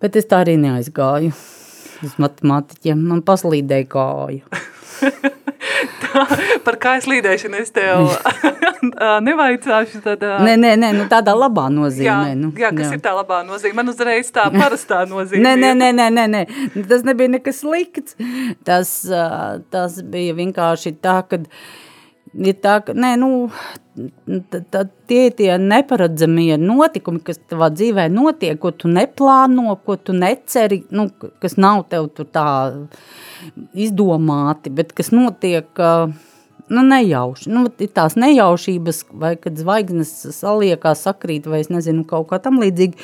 [0.03, 1.35] bet es tā arī neaizgāju
[2.07, 3.09] uz matemātiķiem.
[3.13, 4.63] Man paslīdēja kāju.
[6.87, 8.07] Kājas līdēšanu es tev
[9.07, 10.03] ā, nevaicāšu.
[10.05, 12.07] Tad, ā, Nē, nē, nē, nu tādā labā nozīmē.
[12.07, 13.75] jā, nu, jā, kas ir tā labā nozīme?
[13.81, 15.43] Man uzreiz tā parastā nozīme.
[15.43, 16.45] Nē, nē, nē, nē, nē, nē,
[16.93, 18.15] tas nebija nekas slikts.
[18.69, 19.25] Tas, ā,
[19.75, 21.41] tas bija vienkārši tā, ka
[22.37, 23.31] ir tā, ka, nē, nu,
[24.53, 29.97] t- t- tie ir tie neparedzamie notikumi, kas tavā dzīvē notiek, ko tu neplāno, ko
[29.97, 31.09] tu neceri, nu,
[31.43, 32.47] kas nav tev tur tā
[33.75, 35.93] izdomāti, bet kas notiek, ā,
[36.69, 37.51] nu, nejauši.
[37.53, 42.61] Nu, ir tās nejaušības, vai kad zvaigznes saliekās, sakrīt, vai es nezinu, kaut kā tam
[42.63, 42.99] līdzīgi,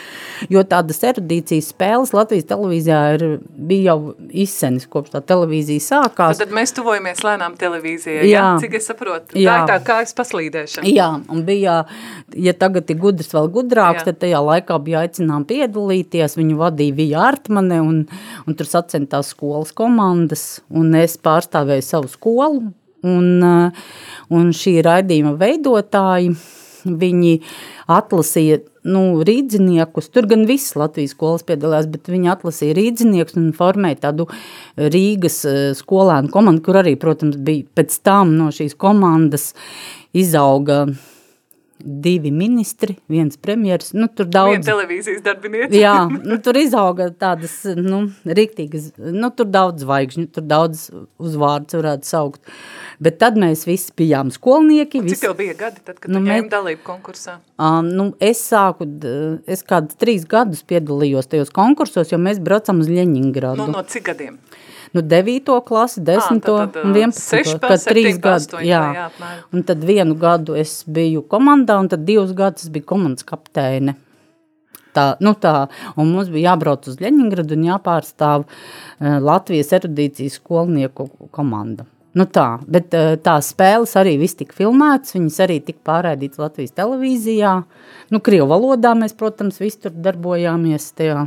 [0.53, 6.43] jo tādas erudīcijas spēles Latvijas televīzijā ir, bija jau izsenis, kopš tā televīzija sākās.
[6.43, 8.43] Tad mēs tuvojamies lēnām televīzijai, jā.
[8.43, 8.59] Jā.
[8.63, 9.39] cik es saprotu.
[9.39, 9.55] Jā.
[9.55, 10.93] Tā ir tā kājas paslīdēšana.
[10.93, 11.79] Jā, un bija,
[12.35, 14.11] ja tagad ir gudrs vēl gudrāks, Jā.
[14.11, 18.05] tad tajā laikā bija aicinām piedalīties, viņu vadīja Vija Artmane, un,
[18.47, 22.73] un tur sacentās skolas komandas, un es pārstāvēju savu skolu,
[23.07, 23.87] un, uh,
[24.33, 26.35] un šī raidījuma veidotāji,
[27.03, 27.33] viņi
[27.93, 34.01] atlasīja nu, rīdziniekus, tur gan visas Latvijas skolas piedalījās, bet viņi atlasīja rīdziniekus un formēja
[34.09, 34.27] tādu
[34.77, 39.53] Rīgas eh, skolēnu komandu, kur arī, protams, bija pēc tam no šīs komandas
[40.19, 40.85] izauga
[41.85, 44.67] divi ministri, viens premjeras, nu tur daudz.
[44.67, 45.75] televīzijas darbiniece.
[45.77, 50.87] Jā, nu, tur izauga tādas, nu, riktīgas, nu, tur daudz zvaigžņu, tur daudz
[51.19, 52.41] uzvārds varētu saukt.
[53.03, 55.01] Bet tad mēs visi bijām skolnieki.
[55.03, 57.39] Cik Visi, tev bija gadi, tad, kad Nu, tu mē- ņēmi dalību konkursā?
[57.59, 58.87] um, nu, es sāku,
[59.47, 63.57] es kādus trīs gadus piedalījos tajos konkursos, jo mēs braucam uz Ļeņingradu.
[63.59, 64.39] Nu, no cik gadiem?
[64.93, 65.51] Nu 9.
[65.67, 66.41] klasi, 10.
[66.45, 67.21] tad, un 11.
[67.21, 68.57] 16, kad trīs 17, gadu.
[68.61, 68.83] 18, Jā.
[68.97, 69.09] jā.
[69.53, 73.97] Un tad vienu gadu es biju komandā, un tad divus gadus biju komandas kapteine.
[74.93, 75.55] Tā, nu tā,
[75.97, 78.45] un mums bija jābrauc uz Ļeņingradu un jāpārstāv
[79.01, 81.89] Latvijas erudīcijas skolnieku komanda.
[82.13, 82.93] Nu tā, bet
[83.25, 87.55] tās spēles arī viss tika filmētas, viņas arī tika pārraidītas Latvijas televīzijā.
[88.13, 91.23] Nu, Krievu valodā mēs, protams, visi tur darbojāmies tajā.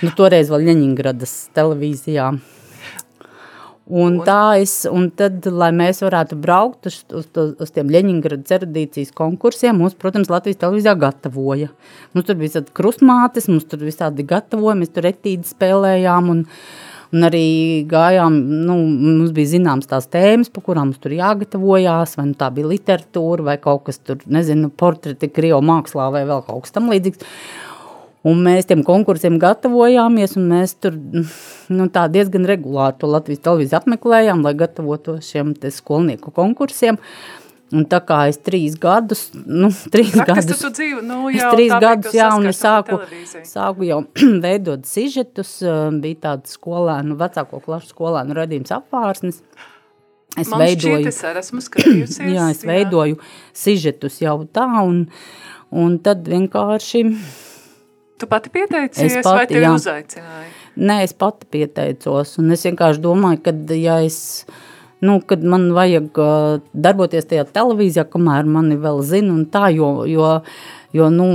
[0.00, 2.30] Nu, toreiz vēl Ļeņingradas televīzijā.
[3.90, 9.10] Un, tā es, un tad, lai mēs varētu braukt uz, uz, uz, tiem Leņņģeradas erudīcijas
[9.18, 11.72] konkursiem, mums, protams, Latvijas televīzijā gatavoja.
[12.14, 16.44] Mums tur bija tādi krustmātes, mums tur visādi gatavoja, mēs tur etīdi spēlējām un,
[17.10, 17.48] un arī
[17.90, 18.36] gājām,
[18.68, 22.70] nu, mums bija zināms tās tēmas, pa kurām mums tur jāgatavojās, vai nu tā bija
[22.70, 27.26] literatūra, vai kaut kas tur, nezinu, portreti Krievu mākslā vai vēl kaut kas tam līdzīgs.
[28.28, 30.96] Un mēs tiem konkursiem gatavojāmies, un mēs tur
[31.72, 37.00] nu, tā diezgan regulāri to Latvijas televīziju apmeklējām, lai gatavotos šiem skolnieku konkursiem.
[37.70, 41.04] Un tā kā es trīs gadus, nu, trīs tu gadus, tu dzīvo?
[41.06, 42.98] Nu, es jau trīs tā bija, gadus, jā, un es sāku,
[43.46, 44.00] sāku jau
[44.44, 49.38] veidot sižetus, eh, bija tāds skolēnu, vecāko klašu skolēnu radījums apvārsnes.
[50.38, 50.98] Es Man veidoju.
[50.98, 52.18] šķiet, es esmu skatījusies.
[52.36, 53.20] Jā, es veidoju
[53.62, 55.04] sižetus jau tā, un,
[55.70, 57.04] un tad vienkārši,
[58.20, 59.76] Tu pati pieteicies, Es vai pati, tevi jā.
[59.76, 60.48] uzaicināja?
[60.80, 64.44] nē, es pati pieteicos, un es vienkārši domāju, ka, ja es,
[65.04, 69.90] nu, kad man vajag uh, darboties tajā televīzijā, kamēr mani vēl zina, un tā, jo,
[70.08, 70.30] jo,
[70.96, 71.26] jo nu,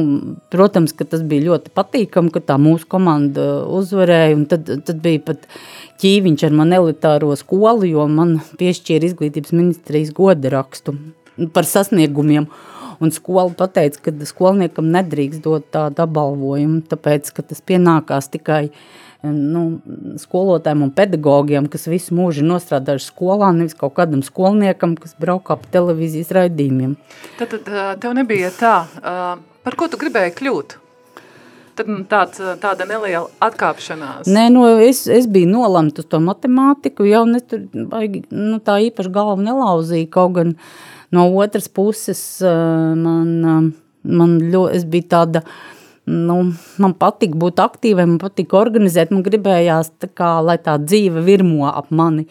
[0.53, 5.25] protams, ka tas bija ļoti patīkami, ka tā mūsu komanda uzvarēja, un tad, tad bija
[5.31, 5.49] pat
[6.01, 10.95] ķīviņš ar man elitāro skolu, jo man piešķīra izglītības ministrijas goda rakstu
[11.53, 12.47] par sasniegumiem,
[13.03, 18.69] Un skola pateica, ka skolniekam nedrīkst dot tādu apbalvojumu, tāpēc, ka tas pienākās tikai
[19.25, 19.63] nu,
[20.21, 25.75] skolotājiem un pedagogiem, kas visu mūžu nostrādājuši skolā, nevis kaut kādam skolniekam, kas braukā pa
[25.77, 26.95] televīzijas raidījumiem.
[27.39, 30.79] Tad, tad ā, tev nebija tā, ā, par ko tu gribēji kļūt?
[31.75, 34.29] Tad nu, tāds, tāda neliela atkāpšanās.
[34.31, 38.77] Nē, nu, es, es biju nolemta uz to matemātiku, jau ne, tur, baigi, nu, tā
[38.87, 40.53] īpaši galvu nelauzīja, kaut gan
[41.11, 43.63] no otras puses uh, man, uh,
[44.05, 45.43] man ļoti, es biju tāda,
[46.09, 46.37] nu,
[46.81, 51.69] man patīk būt aktīvai, man patīk organizēt, man gribējās tā kā, lai tā dzīve virmo
[51.71, 52.27] ap mani.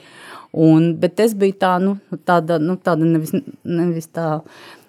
[0.55, 3.35] Un, bet es biju tā, nu, tāda, nu, tāda nevis,
[3.67, 4.39] nevis tā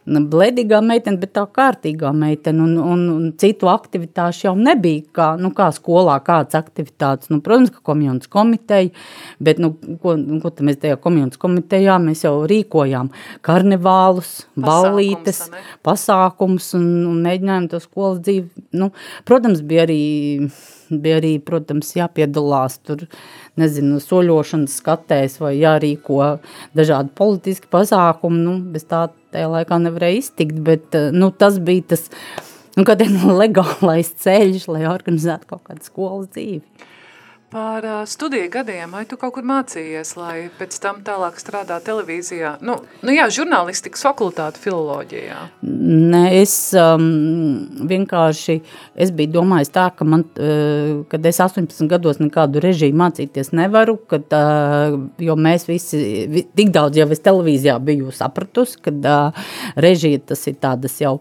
[0.06, 5.50] bledīgā meitene, bet tā kārtīgā meitene, un, un, un citu aktivitāšu jau nebija, kā, nu,
[5.56, 8.92] kā skolā kāds aktivitātes, nu, protams, ka komjunas komiteja,
[9.44, 13.10] bet, nu, ko, nu, ko mēs tajā komjunas komitejā, mēs jau rīkojām
[13.46, 15.46] karnevālus, ballītes,
[15.86, 18.92] pasākums un, un mēģinājām to skolas dzīvi, nu,
[19.26, 20.02] protams, bija arī,
[20.90, 23.06] bija arī, protams, jāpiedalās tur,
[23.60, 26.20] nezinu, soļošanas skatēs vai jārīko
[26.78, 31.92] dažādi politiski pasākumi, nu, bez tā tajā laikā nevarēja iztikt, bet, eh, nu, tas bija
[31.96, 32.08] tas,
[32.78, 36.94] nu, kā teikt, legālais ceļš, lai organizētu kaut kādu skolas dzīvi.
[37.50, 42.56] Par uh, studiju gadiem, vai tu kaut kur mācījies, lai pēc tam tālāk strādā televīzijā?
[42.66, 45.38] Nu, nu jā, žurnālistikas fakultāte filoloģijā.
[45.62, 47.06] Nē, es um,
[47.86, 48.56] vienkārši,
[48.98, 54.00] es biju domājis tā, ka man, uh, kad es 18 gados nekādu režiju mācīties nevaru,
[54.10, 59.46] kad, uh, jo mēs visi, vi, tik daudz jau es televīzijā biju sapratusi, kad uh,
[59.78, 61.20] režija tas ir tādas jau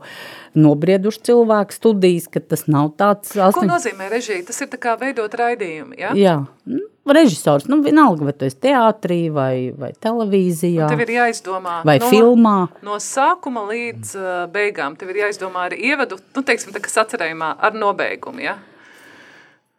[0.54, 3.34] nobrieduši cilvēku studijas, ka tas nav tāds...
[3.34, 3.68] Ko 8...
[3.68, 4.44] nozīmē režija?
[4.46, 6.12] Tas ir tā kā veidot raidījumi, ja?
[6.18, 6.36] Jā,
[6.70, 6.82] nu,
[7.16, 12.12] režisors, nu vienalga, vai tu esi teātrī vai, vai televīzijā, Tev ir jāizdomā vai no,
[12.12, 12.56] filmā.
[12.86, 14.98] no sākuma līdz uh, beigām.
[15.00, 18.58] Tev ir jāizdomā arī ievadu, nu, teiksim, tā kā sacerējumā ar nobeigumu, ja?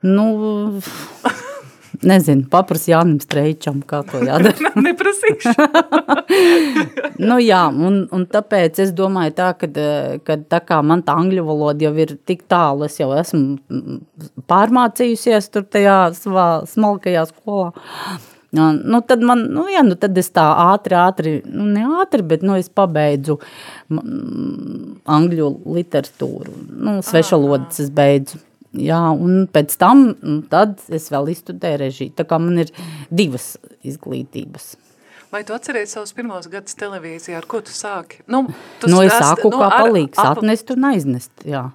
[0.05, 0.27] Nu,
[2.03, 4.71] nezinu, papras Jānim Streičam, kā to jādara.
[4.87, 5.53] Neprasīšu.
[7.29, 9.69] nu jā, un, un tāpēc es domāju tā, ka,
[10.27, 13.99] ka tā kā man tā angļu valoda jau ir tik tālu, es jau esmu mm,
[14.51, 17.71] pārmācījusies tur tajā savā smalkajā skolā.
[18.55, 22.23] Nu, nu, tad man, nu, jā, nu, tad es tā ātri, ātri, nu, ne ātri,
[22.23, 23.35] bet, nu, es pabeidzu
[23.91, 28.39] mm, angļu literatūru, nu, svešalodas es beidzu.
[28.75, 32.71] Jā, un pēc tam, mm, tad es vēl izstudēju režiju, tā kā man ir
[33.13, 33.55] divas
[33.87, 34.75] izglītības.
[35.31, 38.21] Vai tu atceries savus pirmos gadus televīzijā, ar ko tu sāki?
[38.27, 38.45] Nu,
[38.79, 41.71] tu Nu, es sāku kā ar- palīgs, ap- atnest un aiznest, jā.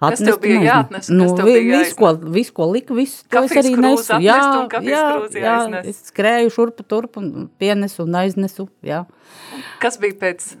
[0.00, 3.22] Kas tev Atnest bija jāatnes Nu, tev vi- bija visu, ko, visu, ko lika, visu,
[3.28, 4.14] to es Kafijas arī krūzi nesu.
[4.14, 5.88] atnest Jā, jā, jā, aiznest.
[5.88, 9.04] es skrēju šurpu turpu un pienesu un aiznesu, jā.
[9.78, 10.54] Kas bija pēc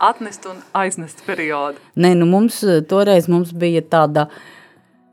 [0.00, 1.78] atnest un aiznest perioda?
[1.96, 4.28] Nē, nu mums toreiz mums bija tāda,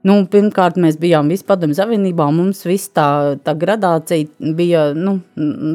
[0.08, 5.18] nu, pirmkārt mēs bijām padomju savienībā, mums viss tā, tā gradācija bija, nu,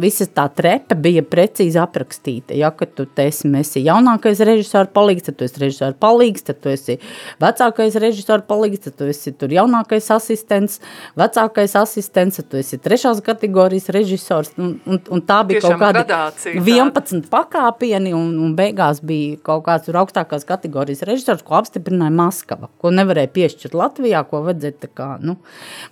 [0.02, 2.56] visa tā trepe bija precīzi aprakstīta.
[2.56, 6.98] Ja, tu esi, esi jaunākais režisora palīgs, tad tu esi režisora palīgs, tad tu esi
[7.42, 10.78] vecākais režisora palīgs, tad tu esi tur jaunākais asistents,
[11.18, 15.86] vecākais asistents, tad tu esi trešās kategorijas režisors, un, un, un tā bija Tiešām kaut
[15.86, 16.66] kāda gradācija tāda.
[16.68, 22.92] 11 pakāpieni, un, un beigās bija kaut kāds augstākās kategorijas režisors, ko apstiprināja Maskava, ko
[22.94, 25.36] nevarēja piešķirt Latvijā, ko vajadzēja kā, nu,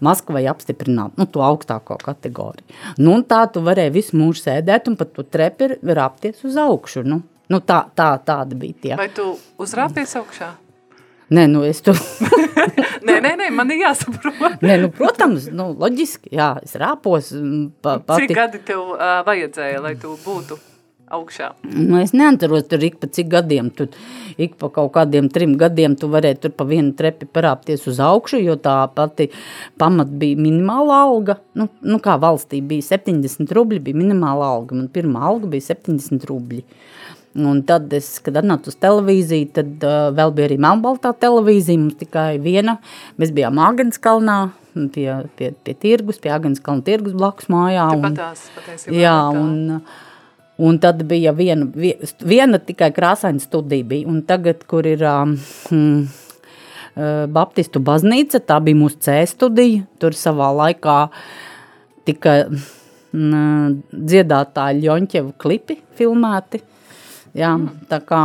[0.04, 2.66] Maskavai apstiprināt, nu, to augstāko kategoriju.
[2.98, 7.22] Nu, tā tu varēji visu mūžu sēdēt un pat tu trepi rāpties uz augšu, nu.
[7.52, 8.94] Nu, tā, tā, tāda bija tie.
[8.98, 10.50] Vai tu uzrāpies augšā?
[11.30, 11.94] Nē, nu, es tu...
[13.06, 14.62] Nē, nē, nē, man ir jāsaprot.
[14.62, 17.32] Nē, nu, protams, nu, loģiski, jā, es rāpos.
[17.34, 20.58] mm, Pa, Cik gadi tev uh, vajadzēja, lai tu būtu
[21.12, 21.52] augšā?
[21.70, 23.88] Nu, es neatceros, tur ik pa cik gadiem, tur
[24.38, 28.40] ik pa kaut kādiem trim gadiem tu varēji tur pa vienu trepi parāpties uz augšu,
[28.42, 29.28] jo tā pati
[29.78, 31.38] pamat bija minimāla alga.
[31.54, 34.74] Nu, nu kā valstī bija 70 rubļi, bija minimāla alga.
[34.74, 36.64] Man pirmā alga bija 70 rubļi.
[37.36, 41.76] Un tad, es, kad atnācu uz televīziju, tad uh, vēl bija arī melnbaltā televīzija.
[41.82, 42.78] Mums tikai viena.
[43.20, 44.36] Mēs bijām Agenskalnā,
[44.94, 47.90] pie, pie, pie tirgus, pie Agenskalna tirgus blakus mājā.
[47.92, 48.96] un- Tāpatās, patiesībā.
[49.02, 49.42] Jā, tā.
[49.42, 49.82] un,
[50.58, 55.34] un tad bija viena, vie- viena tikai krāsaina studija bija, un tagad, kur ir um,
[55.68, 56.06] hmm,
[56.96, 60.96] uh, Baptistu baznīca, tā bija mūsu C studija, tur savā laikā
[62.08, 66.62] tika mm, dziedātāji Ļonķevu klipi filmēti,
[67.36, 67.52] jā,
[67.90, 68.22] tā kā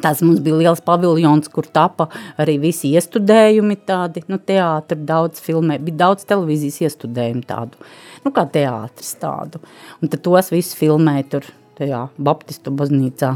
[0.00, 2.06] Tas mums bija liels paviljons, kur tapa
[2.40, 7.76] arī visi iestudējumi tādi, nu, teātri daudz filmē, bija daudz televīzijas iestudējumu tādu,
[8.24, 9.60] nu, kā teātris tādu.
[10.00, 13.34] Un tad tos visus filmēja tur, tajā Baptistu baznīcā.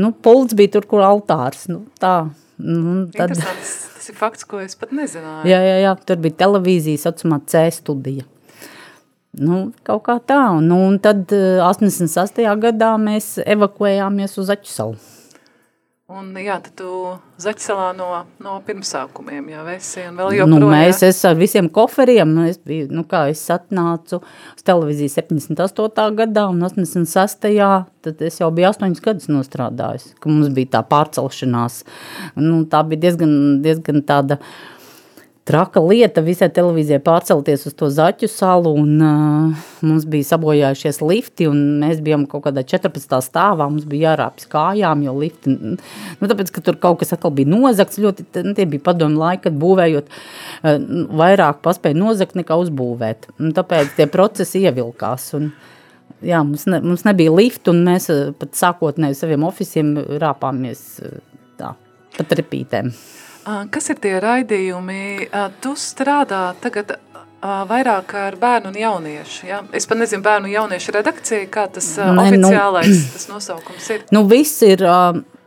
[0.00, 2.16] Nu, pults bija tur, kur altārs, nu, tā.
[2.58, 3.36] Nu, tad.
[3.38, 5.46] Tas ir fakts, ko es pat nezināju.
[5.48, 8.26] jā, jā, jā, tur bija televīzija, saucamā C studija.
[9.38, 12.42] Nu, kaut kā tā, un, nu, un tad eh, 86.
[12.64, 14.98] gadā mēs evakuējāmies uz Aķu salu.
[16.10, 16.88] Un jā, tad tu
[17.38, 18.06] Zaķisalā no,
[18.42, 20.72] no pirmsākumiem jau esi un vēl Nu, joprojām.
[20.74, 26.08] mēs es ar visiem koferiem, es biju, nu kā es atnācu uz televīziju 78.
[26.18, 27.46] gadā un 86.
[28.02, 31.84] tad es jau biju 8 gadus nostrādājis, ka mums bija tā pārcelšanās.
[32.42, 34.40] Nu, tā bija diezgan, diezgan tāda
[35.50, 41.48] traka lieta visai televīzijai pārcelties uz to zaķu salu un uh, mums bija sabojājušies lifti
[41.50, 43.16] un mēs bijām kaut kādā 14.
[43.26, 47.50] stāvā, mums bija jārāpjas kājām, jo lifti, nu tāpēc, ka tur kaut kas atkal bija
[47.50, 50.76] nozakts, ļoti, nu, tie bija padomu laika, kad būvējot uh,
[51.22, 53.30] vairāk paspēja nozakt nekā uzbūvēt.
[53.40, 55.50] Un tāpēc tie procesi ievilkās un
[56.22, 61.18] jā, mums, ne, mums nebija liftu un mēs uh, pat sākotnēji saviem ofisiem rāpāmies uh,
[61.58, 61.74] tā,
[62.18, 62.94] pa trepītēm.
[63.70, 65.28] Kas ir tie raidījumi?
[65.60, 66.96] Tu strādā tagad
[67.40, 69.46] vairāk ar bērnu un jauniešu.
[69.48, 69.62] Ja?
[69.72, 74.02] Es pat nezinu, bērnu un jauniešu redakcija, kā tas Nē, nu- oficiālais tas nosaukums ir.
[74.12, 74.84] Nu, viss ir,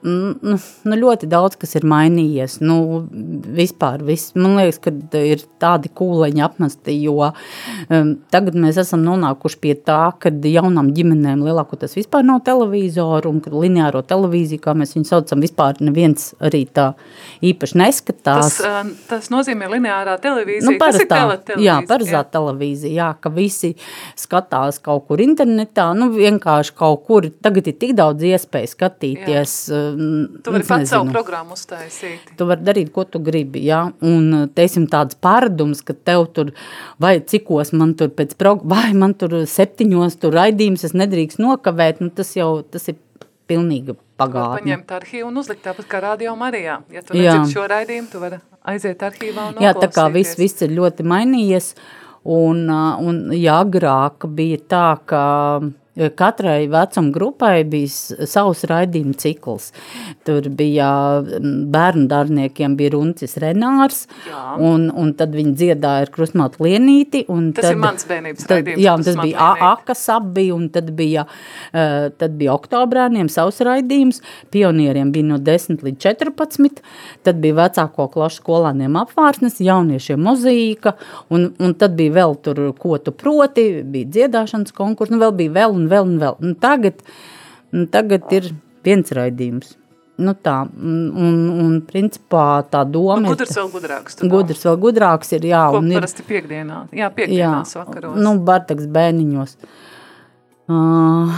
[0.03, 2.57] Nu, nu ļoti daudz kas ir mainījies.
[2.63, 2.75] Nu,
[3.55, 9.59] vispār, viss, man liekas, ka ir tādi kūleņi apmesti, jo um, tagad mēs esam nonākuši
[9.63, 14.91] pie tā, ka jaunām ģimenēm lielākoties vispār nav televizoru un ka lineāro televīziju, kā mēs
[14.97, 16.89] viņu saucam, vispār neviens arī tā
[17.45, 18.59] īpaši neskatās.
[18.59, 20.67] Tas, ā, tas nozīmē lineārā televīzija.
[20.67, 21.69] Nu, tas ir parastā, teletelevīzija.
[21.69, 23.71] jā, parastā televīzija, jā, ka visi
[24.19, 29.57] skatās kaut kur internetā, nu vienkārši kaut kur, tagad ir tik daudz iespēju skatīties.
[29.71, 29.92] um,
[30.43, 32.33] Tu vari pats savu programmu uztaisīt.
[32.37, 36.51] Tu vari darīt, ko tu gribi, jā, un teiksim tāds pārdums, ka tev tur,
[37.01, 42.01] vai cikos man tur pēc prog, vai man tur septiņos tur raidījums, es nedrīkst nokavēt,
[42.03, 42.99] nu tas jau, tas ir
[43.49, 44.61] pilnīgi Var pagātni.
[44.61, 46.77] paņemt arhīvu un uzlikt tāpat kā radio Marijā.
[46.93, 48.37] Ja tu nedzirdi šo raidījumu, tu vari
[48.71, 51.73] aiziet arhīvā un Jā, tā kā viss, viss ir ļoti mainījies,
[52.23, 55.23] un, ā, un jā, agrāk bija tā, ka
[55.93, 59.69] katrai vecuma grupai bija savs raidījuma cikls.
[60.25, 60.87] Tur bija
[61.21, 64.41] m, bērnu dārniekiem bija Runcis Renārs, Jā.
[64.57, 67.25] un, un tad viņi dziedāja ar Krusmātu Lienīti.
[67.27, 69.49] Tas tad, ir mans bērnības tad, raidījums, Jā, tas bija.
[69.73, 74.23] Akas abi, un tad bija, uh, tad bija oktobrēniem savs raidījums,
[74.53, 76.81] pionieriem bija no 10 līdz 14,
[77.23, 80.95] tad bija vecāko klašu skolāniem apvārsnes, jauniešiem mozīka,
[81.33, 85.55] un, un tad bija vēl tur, ko tu proti, bija dziedāšanas konkurss, nu vēl bija
[85.61, 86.41] vēl un vēl un vēl.
[86.43, 87.03] Un tagad,
[87.75, 88.51] un tagad ir
[88.85, 89.77] viens raidījums.
[90.23, 93.31] Nu tā, un, un, un principā tā doma Un ir...
[93.33, 94.19] gudrs vēl gudrāks.
[94.29, 95.63] Gudrs vēl gudrāks ir, jā.
[95.73, 96.83] Ko un ir, parasti piekdienā.
[96.93, 98.19] Jā, piekdienās vakaros.
[98.21, 99.55] nu, Bartaks bēniņos.
[100.69, 101.33] Uh,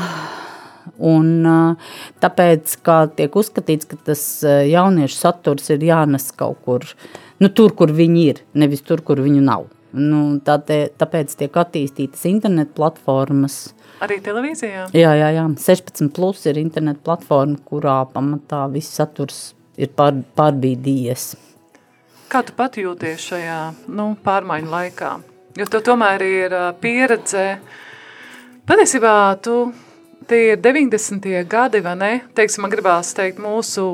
[1.08, 6.84] un uh, tāpēc, kā tiek uzskatīts, ka tas uh, jauniešu saturs ir jānes kaut kur,
[7.40, 9.70] nu, tur, kur viņi ir, nevis tur, kur viņu nav.
[9.96, 13.70] Nu, tā te, tāpēc tiek attīstītas internet platformas.
[14.04, 14.90] Arī televīzijā?
[14.96, 15.46] Jā, jā, jā.
[15.62, 21.30] 16 plus ir internet platforma, kurā pamatā viss saturs ir pār, pārbīdījies.
[22.32, 23.60] Kā tu pat jūties šajā
[23.96, 25.12] nu, pārmaiņu laikā?
[25.56, 27.46] Jo tu tomēr ir pieredze.
[28.68, 29.16] Patiesībā
[29.46, 29.70] tu,
[30.28, 31.30] tie ir 90.
[31.48, 32.12] gadi, vai ne?
[32.36, 33.86] Teiksim, man gribās teikt mūsu,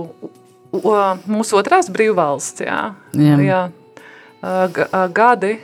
[0.72, 2.82] mūsu otrās brīvvalsts, jā.
[3.20, 3.38] Jā.
[3.45, 3.62] jā.
[4.41, 5.58] Ā, Gadi.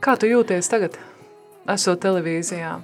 [0.00, 0.96] Kā tu jūties tagad,
[1.68, 2.78] esot televīzijā?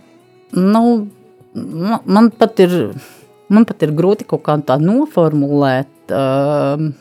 [0.52, 1.08] Nu,
[1.54, 2.94] ma- man pat ir,
[3.48, 5.90] man pat ir grūti kaut kā tā noformulēt.
[6.14, 6.92] Um,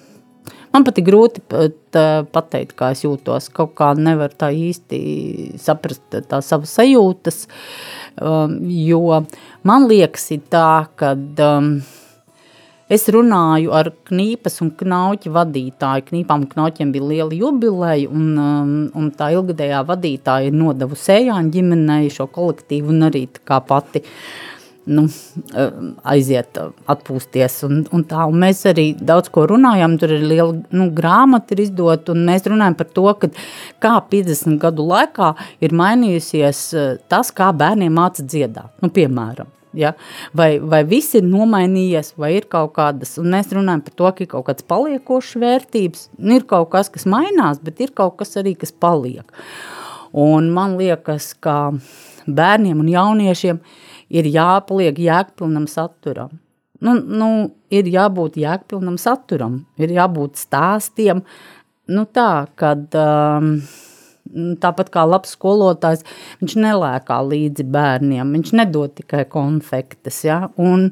[0.74, 3.52] man pat ir grūti pat, uh, pateikt, kā es jūtos.
[3.54, 7.46] Kaut kā nevar tā īsti saprast tā savas sajūtas,
[8.22, 9.22] um, jo
[9.64, 11.78] man liekas ir tā, ka um,
[12.86, 16.04] Es runāju ar knīpas un knauķa vadītāju.
[16.12, 21.54] Knīpām un knauķiem bija liela jubileja, un, um, un tā ilgadējā vadītāja ir nodevusi Sējāņu
[21.56, 24.04] ģimenei šo kolektīvu un arī kā pati
[24.86, 27.58] nu, um, aiziet uh, atpūsties.
[27.66, 31.66] Un, un tā, un mēs arī daudz ko runājām, tur ir liela nu, grāmata ir
[31.66, 33.34] izdota, un mēs runājam par to, ka
[33.82, 35.34] kā 50 gadu laikā
[35.66, 38.70] ir mainījusies uh, tas, kā bērniem māca dziedāt.
[38.86, 39.55] Nu, piemēram.
[39.80, 39.94] Ja?
[40.36, 44.26] Vai, vai viss ir nomainījies, vai ir kaut kādas, un mēs runājam par to, ka
[44.26, 48.36] ir kaut kādas paliekošas vērtības, un ir kaut kas, kas mainās, bet ir kaut kas
[48.42, 49.26] arī, kas paliek.
[50.16, 51.76] Un man liekas, ka
[52.26, 53.60] bērniem un jauniešiem
[54.16, 56.40] ir jāpaliek jēgpilnam saturam.
[56.84, 57.30] Nu, nu,
[57.74, 61.26] ir jābūt jēgpilnam saturam, ir jābūt stāstiem,
[61.92, 62.88] nu tā, kad...
[62.94, 63.58] Um,
[64.62, 66.04] Tāpat kā labs skolotājs,
[66.42, 68.34] viņš nelēkā līdzi bērniem.
[68.36, 70.24] Viņš nedod tikai konfektes.
[70.28, 70.42] Ja?
[70.60, 70.90] Un,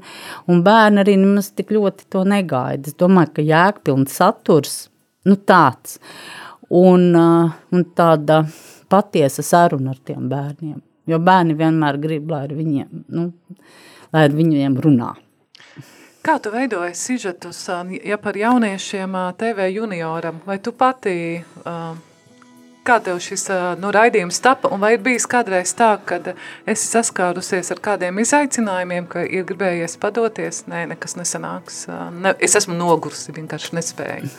[0.47, 2.87] un bērni arī nemaz tik ļoti to negaida.
[2.87, 4.77] Es domāju, ka jēgpilns saturs
[5.27, 5.99] nu tāds
[6.69, 8.43] un, uh, un tāda
[8.91, 10.79] patiesa saruna ar tiem bērniem.
[11.09, 13.27] Jo bērni vienmēr grib, lai ar viņiem, nu,
[14.15, 15.11] lai ar viņiem runā.
[16.23, 21.15] Kā tu veidoji sižetus, ā, ja par jauniešiem ā, TV junioram, vai tu pati,
[21.67, 21.73] ā,
[22.87, 23.47] kā tev šis
[23.81, 26.33] nu, raidījums tapa, un vai ir bijis kādreiz tā, kad
[26.69, 30.63] esi saskārusies ar kādiem izaicinājumiem, ka ir gribējies padoties?
[30.71, 31.85] Nē, nekas nesanāks.
[32.19, 34.31] Ne, es esmu nogurusi, vienkārši nespēju.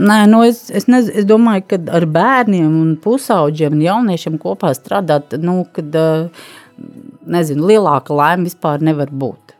[0.00, 4.72] Nē, nu es, es, nez, es domāju, ka ar bērniem un pusauģiem un jauniešiem kopā
[4.76, 5.98] strādāt, nu, kad,
[7.36, 9.53] nezinu, lielāka laime vispār nevar būt.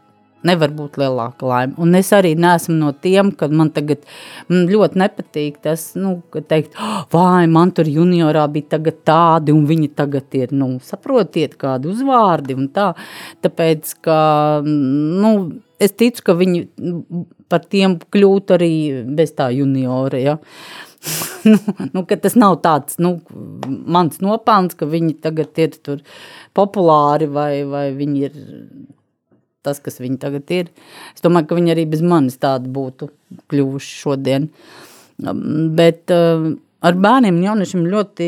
[0.45, 1.77] Nevar būt lielāka laime.
[1.81, 4.05] Un es arī neesmu no tiem, kad man tagad
[4.51, 6.77] man ļoti nepatīk tas, nu, ka teikt,
[7.13, 12.59] vai man tur juniorā bija tagad tādi, un viņi tagad ir, nu, saprotiet, kādi uzvārdi
[12.59, 12.91] un tā.
[13.45, 14.19] Tāpēc, ka,
[14.65, 15.35] nu,
[15.83, 16.65] es ticu, ka viņi
[17.49, 18.75] par tiem kļūt arī
[19.17, 20.39] bez tā juniora, ja.
[21.51, 21.59] nu,
[21.93, 23.17] nu, tas nav tāds, nu,
[23.67, 26.03] mans nopelns, ka viņi tagad ir
[26.57, 28.39] populāri vai, vai viņi ir
[29.65, 30.71] tas, kas viņi tagad ir.
[31.15, 33.11] Es domāju, ka viņi arī bez manis tādi būtu
[33.53, 34.51] kļuvuši šodien.
[34.51, 36.51] Um, Bet uh,
[36.85, 38.27] ar bērniem un jauniešiem ļoti,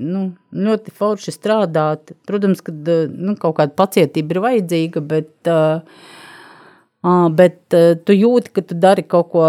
[0.00, 0.24] nu,
[0.56, 2.14] ļoti forši strādāt.
[2.28, 7.60] Protams, ka uh, nu, kaut kāda pacietība ir vajadzīga, bet, uh, bet
[8.06, 9.46] tu jūti, ka tu dari kaut ko,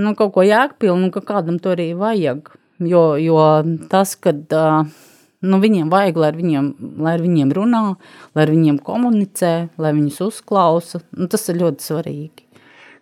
[0.00, 2.52] nu, kaut ko jēgpilnu ka kādam to arī vajag.
[2.80, 3.40] Jo, jo
[3.92, 4.88] tas, kad uh,
[5.46, 6.68] nu, viņiem vajag, lai ar viņiem,
[7.00, 7.82] lai ar viņiem runā,
[8.36, 12.46] lai ar viņiem komunicē, lai viņus uzklausa, nu, tas ir ļoti svarīgi.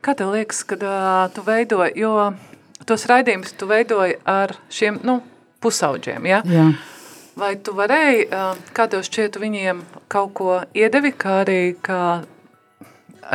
[0.05, 2.13] Kā tev liekas, kad uh, tu veidoji, jo
[2.87, 5.19] tos raidījumus tu veidoji ar šiem, nu,
[5.65, 6.43] pusauģiem, ja?
[6.47, 6.71] Jā.
[7.39, 8.27] Vai tu varēji,
[8.75, 12.23] kā tev šķiet, viņiem kaut ko iedevi, kā arī kā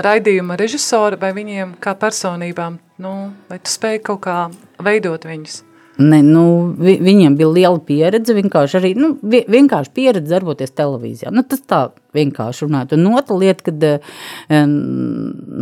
[0.04, 3.14] raidījuma režisora vai viņiem kā personībām, nu,
[3.48, 4.38] vai tu spēji kaut kā
[4.84, 5.62] veidot viņus?
[6.02, 11.30] Ne, nu, vi, viņiem bija liela pieredze, vienkārši arī nu, vi, vienkārši pieredze darboties televīzijā.
[11.34, 11.84] Nu, tas tā
[12.18, 12.96] vienkārši runāt.
[12.98, 14.74] Un otra lieta, kad um,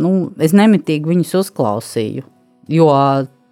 [0.06, 2.24] nu, es nemitīgi viņus uzklausīju,
[2.72, 2.88] jo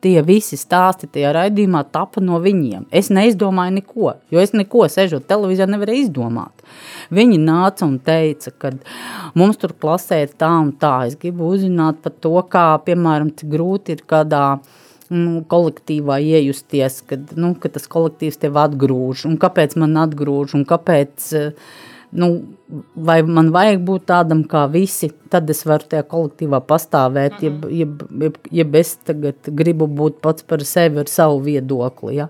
[0.00, 2.86] tie visi stāsti tajā raidījumā tapa no viņiem.
[2.96, 6.64] Es neizdomāju neko, jo es neko sežot televīzijā nevarēju izdomāt.
[7.12, 8.72] Viņi nāca un teica, ka
[9.38, 10.94] mums tur klasē tā un tā.
[11.10, 14.44] Es gribu uzzināt par to, kā, piemēram, grūti ir kādā
[15.10, 20.66] nu, kolektīvā iejusties, kad, nu, ka tas kolektīvs tev atgrūž, un kāpēc man atgrūž, un
[20.68, 21.30] kāpēc,
[22.20, 22.28] nu,
[22.94, 27.74] vai man vajag būt tādam kā visi, tad es varu tajā kolektīvā pastāvēt, mm -hmm.
[27.80, 32.28] jeb, jeb, jeb, jeb es tagad gribu būt pats par sevi ar savu viedokli, ja.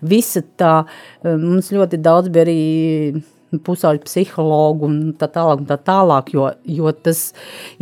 [0.00, 0.84] Visa tā,
[1.24, 3.22] mums ļoti daudz bija arī
[3.60, 7.24] pusauģu psihologu un tā tālāk, un tā tālāk jo, jo tas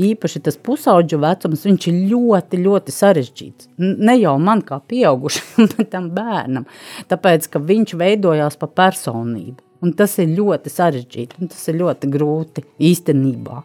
[0.01, 3.71] īpaši tas pusauģu vecums, viņš ir ļoti, ļoti sarežģīts.
[3.79, 6.68] Ne jau man kā pieaugušam, bet tam bērnam,
[7.11, 9.70] tāpēc, ka viņš veidojās pa personību.
[9.81, 13.62] Un tas ir ļoti sarežģīti, un tas ir ļoti grūti īstenībā.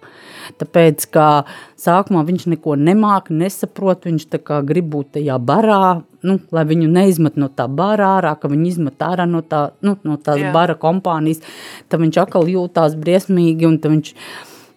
[0.62, 1.28] Tāpēc, kā
[1.82, 4.28] sākumā viņš neko nemāca, nesaprot, viņš
[4.64, 9.04] grib būt tajā barā, nu, lai viņu neizmet no tā bara ārā, ka viņu izmet
[9.04, 10.54] ārā no, tā, nu, no tās Jā.
[10.56, 11.44] bara kompānijas,
[11.90, 14.14] tad viņš atkal jūtās briesmīgi, un viņš,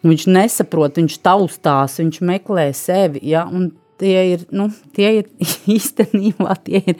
[0.08, 5.28] viņš nesaprot, viņš taustās, viņš meklē sevi, ja, un tie ir, nu, tie ir
[5.76, 6.96] īstenībā tie ir,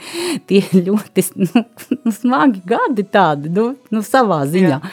[0.51, 1.65] tie ir ļoti nu,
[1.97, 4.77] nu, smagi gadi tādi, nu, nu savā ziņā.
[4.79, 4.93] Jā.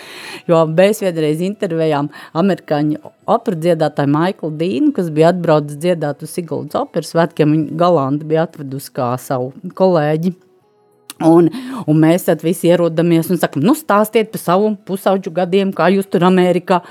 [0.49, 3.01] Jo mēs vienreiz intervējām amerikāņu
[3.35, 8.45] opera dziedātāju Maiklu Dīnu, kas bija atbraucis dziedāt uz Siguldas operas svētkiem, viņa galanti bija
[8.45, 10.35] atvedusi kā savu kolēģi.
[11.23, 11.47] Un,
[11.87, 16.09] un mēs tad visi ierodamies un sakam, nu stāstiet par savu pusauģu gadiem, kā jūs
[16.11, 16.81] tur Amerikā.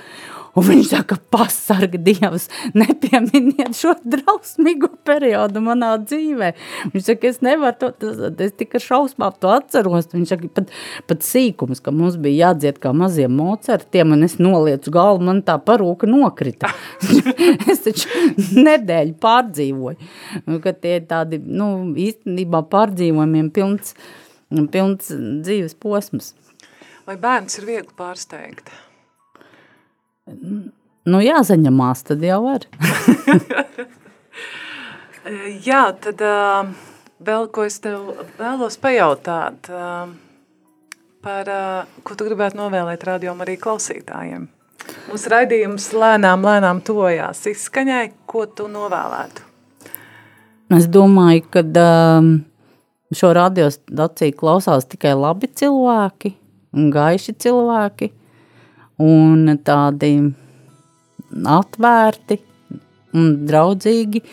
[0.54, 2.46] Un viņš saka, pasargi Dievs,
[2.78, 6.52] nepieminiet šo drausmīgo periodu manā dzīvē.
[6.92, 10.06] Viņš saka, es nevaru to, tas, es tikai šausmām to atceros.
[10.14, 10.70] Viņš saka, pat,
[11.10, 15.58] pat sīkums, ka mums bija jādzied kā maziem mocertiem, un es noliecu galvu, man tā
[15.58, 16.70] parūka nokrita.
[17.70, 18.22] es taču
[18.54, 20.12] nedēļu pārdzīvoju,
[20.62, 23.96] ka tie tādi, nu, īstenībā pārdzīvojumiem pilns,
[24.70, 26.34] pilns dzīves posms.
[27.04, 28.70] Vai bērns ir viegli pārsteigt?
[30.24, 32.64] Nu, jāsaņemās, tad jau var.
[35.68, 36.64] Jā, tad uh,
[37.24, 37.98] vēl ko es tev
[38.38, 40.08] vēlos pajautāt uh,
[41.24, 44.42] par, uh, ko tu gribētu novēlēt rādījumam arī klausītājiem.
[45.08, 49.38] Mūsu raidījums lēnām, lēnām tojās izskaņai, ko tu novēlētu?
[50.76, 52.44] Es domāju, ka um,
[53.12, 56.30] šo radiostaciju klausās tikai labi cilvēki
[56.74, 58.06] un gaiši cilvēki
[59.04, 60.14] un tādi
[61.58, 62.40] atvērti
[63.14, 64.24] un draudzīgi.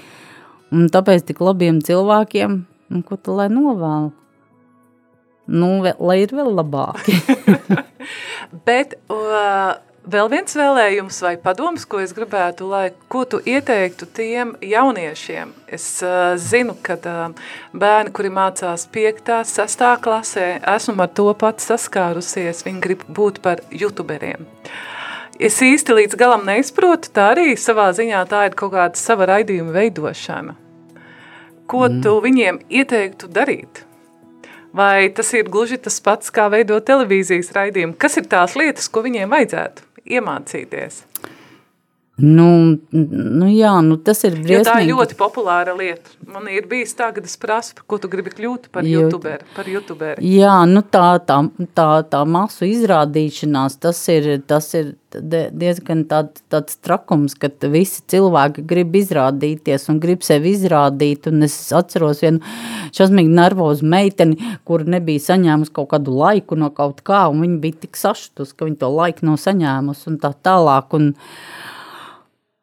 [0.72, 2.58] Un tāpēc tik labiem cilvēkiem,
[2.96, 4.12] nu, ko tu lai novēl?
[5.52, 7.18] Nu, vēl, lai ir vēl labāki.
[8.68, 9.76] Bet uh,
[10.06, 15.54] vēl viens vēlējums vai padoms, ko es gribētu, lai, ko tu ieteiktu tiem jauniešiem?
[15.68, 19.34] Es uh, zinu, ka uh, bērni, kuri mācās 5.
[19.48, 19.84] 6.
[20.02, 24.48] klasē, esmu ar to pats saskārusies, viņi grib būt par youtuberiem.
[25.42, 29.74] Es īsti līdz galam neizprotu, tā arī savā ziņā tā ir kaut kāda sava raidījuma
[29.74, 30.58] veidošana.
[31.72, 32.02] Ko mm.
[32.04, 33.86] tu viņiem ieteiktu darīt?
[34.76, 37.98] Vai tas ir gluži tas pats, kā veidot televīzijas raidījumu?
[38.00, 39.91] Kas ir tās lietas, ko viņiem vajadzētu?
[40.06, 41.04] Iemācīties?
[42.22, 42.48] Nu,
[42.92, 44.60] nu jā, nu tas ir briesmīgi.
[44.60, 46.14] Jo tā ir ļoti populāra lieta.
[46.30, 49.70] Man ir bijis tā, kad es prasu, ko tu gribi kļūt par jo, youtuberi, par
[49.70, 50.22] youtuberi.
[50.38, 51.40] Jā, nu tā, tā,
[51.78, 58.64] tā, tā masu izrādīšanās, tas ir, tas ir diezgan tād, tāds trakums, ka visi cilvēki
[58.68, 62.40] grib izrādīties un grib sevi izrādīt, un es atceros vienu
[62.96, 67.82] šausmīgi nervozu meiteni, kur nebija saņēmusi kaut kādu laiku no kaut kā, un viņa bija
[67.88, 71.12] tik sašutus, ka viņa to laiku nav saņēmusi un tā tālāk, un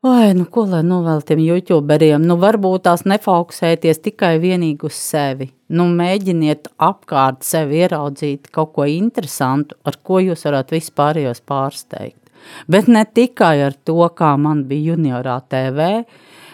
[0.06, 2.22] Oi, nu ko lai novēl tiem youtuberiem?
[2.22, 5.48] Nu varbūt tās nefokusēties tikai vienīgi uz sevi.
[5.74, 12.30] Nu mēģiniet apkārt sevi ieraudzīt kaut ko interesantu, ar ko jūs varat vispārējos pārsteigt.
[12.70, 15.90] Bet ne tikai ar to, kā man bija juniorā TV,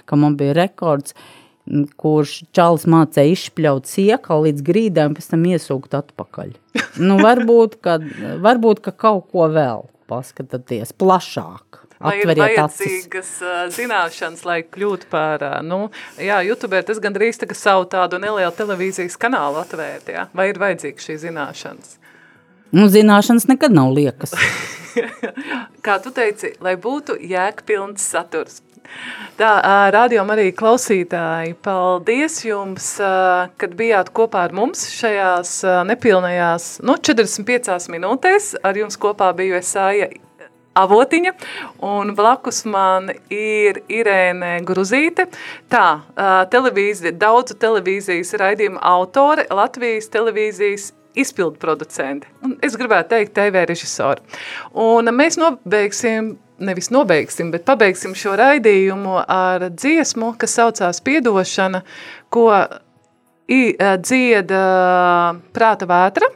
[0.08, 1.12] ka man bija rekords,
[2.00, 6.56] kurš čalis mācīja izšpļaut siekā līdz grīdēm, pēc tam iesūkt atpakaļ.
[6.96, 8.00] Nu varbūt, ka,
[8.40, 11.83] varbūt, ka kaut ko vēl paskatāties plašāk.
[12.02, 15.86] Vai ir vajadzīgas uh, zināšanas, lai kļūtu par, uh, nu,
[16.18, 20.26] jā, youtuberi tas gandrīz tā, ka savu tādu nelielu televīzijas kanālu atvērt, jā?
[20.34, 21.96] Vai ir vajadzīgas šī zināšanas?
[22.74, 24.34] Nu, zināšanas nekad nav liekas.
[25.86, 28.60] Kā tu teici, lai būtu jēgpilns saturs.
[29.38, 35.54] Tā, ā, rādījām arī klausītāji, paldies jums, kad bijāt kopā ar mums šajās
[35.88, 38.52] nepilnajās, nu, 45 minūtēs.
[38.62, 40.10] Ar jums kopā biju Esāja
[40.74, 41.32] Avotiņa,
[41.86, 45.28] un blakus man ir Irēne Gruzīte.
[45.70, 46.02] Tā,
[46.50, 52.26] televīzija, daudzu televīzijas raidījumu autore, Latvijas televīzijas izpildu producenti.
[52.42, 54.24] Un es gribētu teikt TV režisori.
[54.74, 61.84] Un mēs nobeigsim, nevis nobeigsim, bet pabeigsim šo raidījumu ar dziesmu, kas saucās Piedošana,
[62.34, 62.48] ko
[63.46, 64.64] dzieda
[65.54, 66.34] Prāta vētra,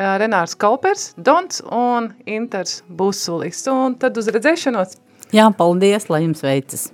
[0.00, 3.60] Renārs Kaupers, Dons un Inters Busulis.
[3.68, 4.96] Un tad uz redzēšanos!
[5.36, 6.88] Jā, paldies, lai jums veicas!